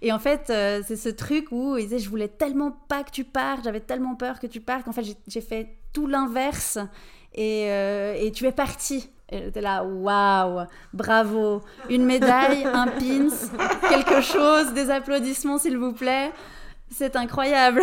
[0.01, 3.23] Et en fait, c'est ce truc où il disait, je voulais tellement pas que tu
[3.23, 6.77] partes, j'avais tellement peur que tu partes qu'en fait, j'ai fait tout l'inverse
[7.33, 9.09] et, euh, et, tu es parti.
[9.29, 13.29] Et j'étais là, waouh, bravo, une médaille, un pins,
[13.89, 16.31] quelque chose, des applaudissements s'il vous plaît.
[16.89, 17.81] C'est incroyable.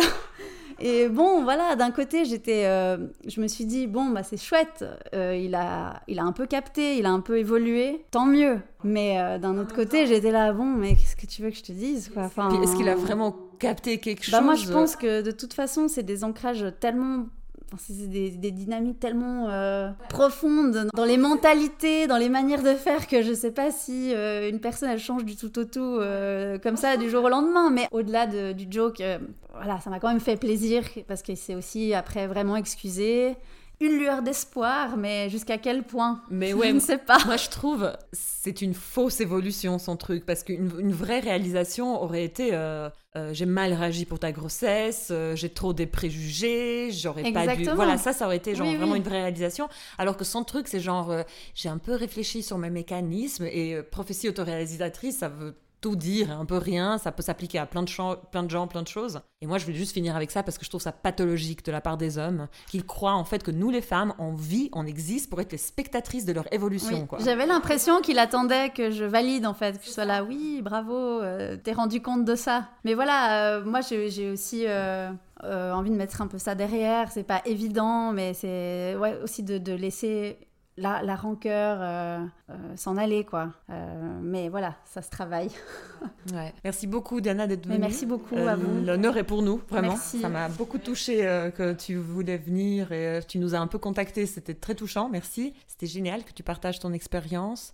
[0.79, 2.97] Et bon, voilà, d'un côté, j'étais, euh,
[3.27, 6.45] je me suis dit, bon, bah, c'est chouette, euh, il, a, il a un peu
[6.45, 8.59] capté, il a un peu évolué, tant mieux.
[8.83, 11.71] Mais d'un autre côté, j'étais là, bon, mais qu'est-ce que tu veux que je te
[11.71, 12.23] dise quoi?
[12.23, 15.53] Enfin, Est-ce qu'il a vraiment capté quelque bah, chose Moi, je pense que de toute
[15.53, 17.25] façon, c'est des ancrages tellement
[17.77, 23.21] c'est des, dynamiques tellement euh, profondes dans les mentalités, dans les manières de faire que
[23.21, 26.77] je sais pas si euh, une personne elle change du tout au tout euh, comme
[26.77, 27.69] ça du jour au lendemain.
[27.69, 29.01] Mais au-delà du joke,
[29.53, 33.35] voilà, ça m'a quand même fait plaisir parce qu'il s'est aussi après vraiment excusé
[33.79, 36.21] une lueur d'espoir, mais jusqu'à quel point?
[36.29, 37.17] Mais ouais, je ne sais pas.
[37.25, 42.23] Moi, je trouve c'est une fausse évolution son truc, parce qu'une une vraie réalisation aurait
[42.23, 47.31] été euh, euh, j'ai mal réagi pour ta grossesse, euh, j'ai trop des préjugés, j'aurais
[47.31, 47.65] pas dû.
[47.73, 49.67] Voilà, ça, ça aurait été genre vraiment une vraie réalisation.
[49.97, 51.13] Alors que son truc, c'est genre
[51.55, 56.45] j'ai un peu réfléchi sur mes mécanismes et prophétie autoréalisatrice, ça veut tout dire, un
[56.45, 57.91] peu rien, ça peut s'appliquer à plein de,
[58.31, 59.21] plein de gens, plein de choses.
[59.41, 61.71] Et moi, je voulais juste finir avec ça parce que je trouve ça pathologique de
[61.71, 64.85] la part des hommes, qu'ils croient en fait que nous, les femmes, on vit, on
[64.85, 67.07] existe pour être les spectatrices de leur évolution.
[67.19, 70.95] J'avais l'impression qu'il attendait que je valide en fait, que je sois là, oui, bravo,
[70.95, 72.69] euh, t'es rendu compte de ça.
[72.83, 74.65] Mais voilà, euh, moi j'ai aussi...
[74.67, 75.11] Euh,
[75.73, 79.59] envie de mettre un peu ça derrière, c'est pas évident, mais c'est ouais, aussi de,
[79.59, 80.39] de laisser
[80.77, 83.53] la, la rancœur euh, euh, s'en aller, quoi.
[83.69, 85.49] Euh, mais voilà, ça se travaille.
[86.33, 86.53] ouais.
[86.63, 87.79] Merci beaucoup, Diana, d'être venue.
[87.79, 88.83] merci beaucoup à vous.
[88.85, 89.95] L'honneur est pour nous, vraiment.
[89.95, 91.17] Ça m'a beaucoup touché
[91.55, 94.25] que tu voulais venir et tu nous as un peu contacté.
[94.25, 95.53] C'était très touchant, merci.
[95.67, 97.73] C'était génial que tu partages ton expérience.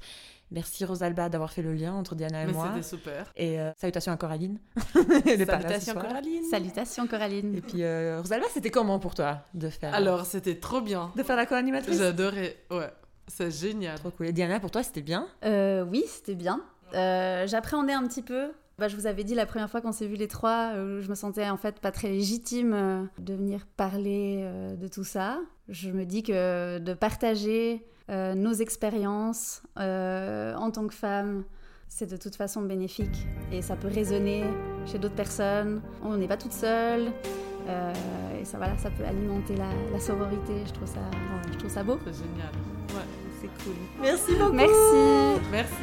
[0.51, 2.67] Merci Rosalba d'avoir fait le lien entre Diana et Mais moi.
[2.73, 3.31] C'était super.
[3.37, 4.59] Et euh, salutations à Coraline.
[5.45, 6.43] salutations Coraline.
[6.49, 7.55] Salutations Coraline.
[7.55, 11.11] Et puis euh, Rosalba, c'était comment pour toi de faire Alors, c'était trop bien.
[11.15, 11.97] De faire la co-animatrice?
[11.97, 12.57] J'adorais.
[12.69, 12.89] Ouais,
[13.27, 13.97] c'est génial.
[13.97, 14.27] Trop cool.
[14.27, 15.27] Et Diana, pour toi, c'était bien?
[15.45, 16.61] Euh, Oui, c'était bien.
[16.93, 20.15] J'appréhendais un petit peu Bah, je vous avais dit la première fois qu'on s'est vu
[20.15, 24.39] les trois, euh, je me sentais en fait pas très légitime euh, de venir parler
[24.43, 25.39] euh, de tout ça.
[25.69, 31.43] Je me dis que de partager euh, nos expériences euh, en tant que femme,
[31.87, 34.43] c'est de toute façon bénéfique et ça peut résonner
[34.85, 35.81] chez d'autres personnes.
[36.03, 37.11] On n'est pas toute seule.
[37.67, 37.93] euh,
[38.41, 40.63] et ça, voilà, ça peut alimenter la, la sororité.
[40.65, 40.99] Je trouve ça,
[41.51, 41.97] je trouve ça beau.
[42.05, 42.51] C'est génial.
[42.89, 43.07] Ouais.
[43.41, 43.73] C'est cool.
[44.01, 44.51] Merci beaucoup.
[44.53, 45.41] Merci.
[45.51, 45.73] Merci.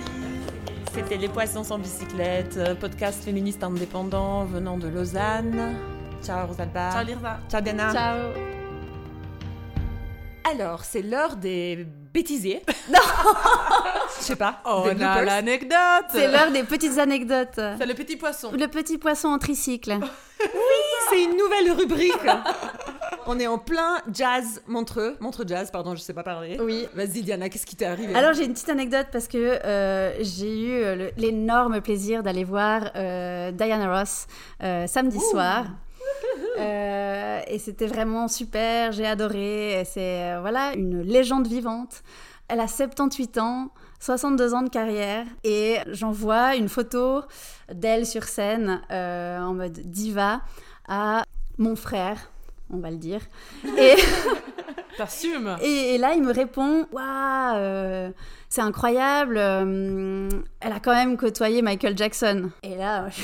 [0.95, 5.77] C'était Les Poissons sans bicyclette, podcast féministe indépendant venant de Lausanne.
[6.23, 6.91] Ciao Rosalba.
[6.91, 7.39] Ciao Lirza.
[7.49, 7.93] Ciao Diana.
[7.93, 8.19] Ciao.
[10.51, 11.87] Alors, c'est l'heure des
[12.19, 12.63] bêtisiers.
[12.91, 12.99] Non
[14.19, 14.61] Je sais pas.
[14.65, 16.07] On des a l'anecdote.
[16.11, 17.61] C'est l'heure des petites anecdotes.
[17.79, 18.51] C'est le petit poisson.
[18.53, 19.99] Le petit poisson en tricycle.
[21.11, 22.13] C'est une nouvelle rubrique.
[23.27, 25.17] On est en plein jazz Montreux.
[25.21, 26.57] Montreux jazz, pardon, je sais pas parler.
[26.61, 26.87] Oui.
[26.95, 30.59] Vas-y Diana, qu'est-ce qui t'est arrivé Alors j'ai une petite anecdote parce que euh, j'ai
[30.59, 34.27] eu euh, l'énorme plaisir d'aller voir euh, Diana Ross
[34.63, 35.67] euh, samedi soir.
[36.59, 39.85] Euh, et c'était vraiment super, j'ai adoré.
[39.89, 42.03] C'est euh, voilà une légende vivante.
[42.49, 43.69] Elle a 78 ans,
[44.01, 47.23] 62 ans de carrière et j'envoie une photo
[47.73, 50.41] d'elle sur scène euh, en mode diva
[50.89, 51.23] à
[51.59, 52.19] mon frère,
[52.71, 53.21] on va le dire.
[53.79, 53.95] Et
[54.97, 55.57] T'assumes.
[55.63, 58.13] et, et là, il me répond Waouh,
[58.49, 62.51] c'est incroyable, elle a quand même côtoyé Michael Jackson.
[62.65, 63.23] Et là, je,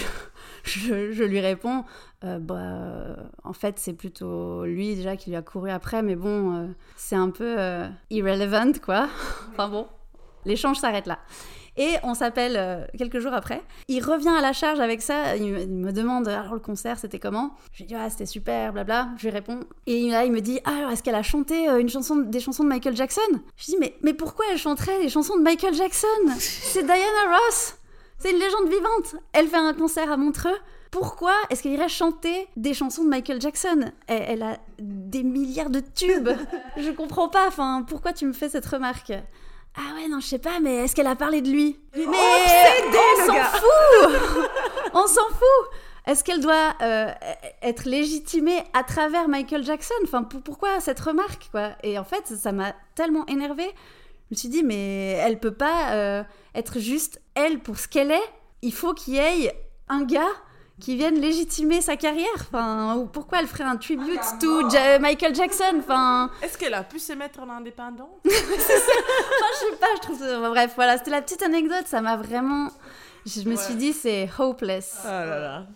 [0.70, 1.85] je- je lui réponds
[2.25, 3.14] Euh, Bah, euh,
[3.45, 6.66] en fait, c'est plutôt lui déjà qui lui a couru après, mais bon, euh,
[6.97, 7.57] c'est un peu
[8.11, 9.09] irrelevant, quoi.
[9.53, 9.87] enfin bon,
[10.45, 11.18] l'échange s'arrête là.
[11.77, 13.61] Et on s'appelle quelques jours après.
[13.89, 15.35] Il revient à la charge avec ça.
[15.35, 17.57] Il me, demande alors le concert c'était comment?
[17.72, 19.09] Je lui dis ah c'était super blabla.
[19.18, 19.59] Je lui réponds
[19.89, 22.62] et là il me dit ah alors est-ce qu'elle a chanté une chanson des chansons
[22.62, 23.20] de Michael Jackson?
[23.57, 26.07] Je dis mais mais pourquoi elle chanterait les chansons de Michael Jackson?
[26.39, 27.75] C'est Diana Ross.
[28.18, 29.16] C'est une légende vivante.
[29.33, 30.57] Elle fait un concert à Montreux.
[30.95, 33.90] Pourquoi est-ce qu'elle irait chanter des chansons de Michael Jackson?
[34.07, 36.28] Elle, elle a des milliards de tubes.
[36.76, 37.49] Je comprends pas.
[37.49, 39.12] Enfin, pourquoi tu me fais cette remarque?
[39.76, 41.80] Ah ouais, non, je sais pas, mais est-ce qu'elle a parlé de lui?
[41.97, 44.20] Mais on s'en fout
[44.95, 45.70] On s'en fout
[46.07, 47.11] Est-ce qu'elle doit euh,
[47.61, 49.95] être légitimée à travers Michael Jackson?
[50.05, 51.70] Enfin, pour- pourquoi cette remarque, quoi?
[51.82, 53.68] Et en fait, ça m'a tellement énervée.
[54.30, 56.22] Je me suis dit, mais elle peut pas euh,
[56.55, 58.30] être juste elle pour ce qu'elle est.
[58.62, 59.53] Il faut qu'il y ait
[59.88, 60.22] un gars
[60.81, 62.27] qui vienne légitimer sa carrière.
[62.37, 66.83] Enfin, ou pourquoi elle ferait un tribute to Ja- Michael Jackson Enfin, Est-ce qu'elle a
[66.83, 68.11] pu se mettre en indépendant?
[68.25, 68.33] Enfin,
[69.53, 70.49] je sais pas, je trouve ça...
[70.51, 72.68] Bref, voilà, c'était la petite anecdote, ça m'a vraiment...
[73.27, 73.57] Je me Ouais.
[73.57, 74.99] suis dit, c'est hopeless.
[75.05, 75.66] Oh là là.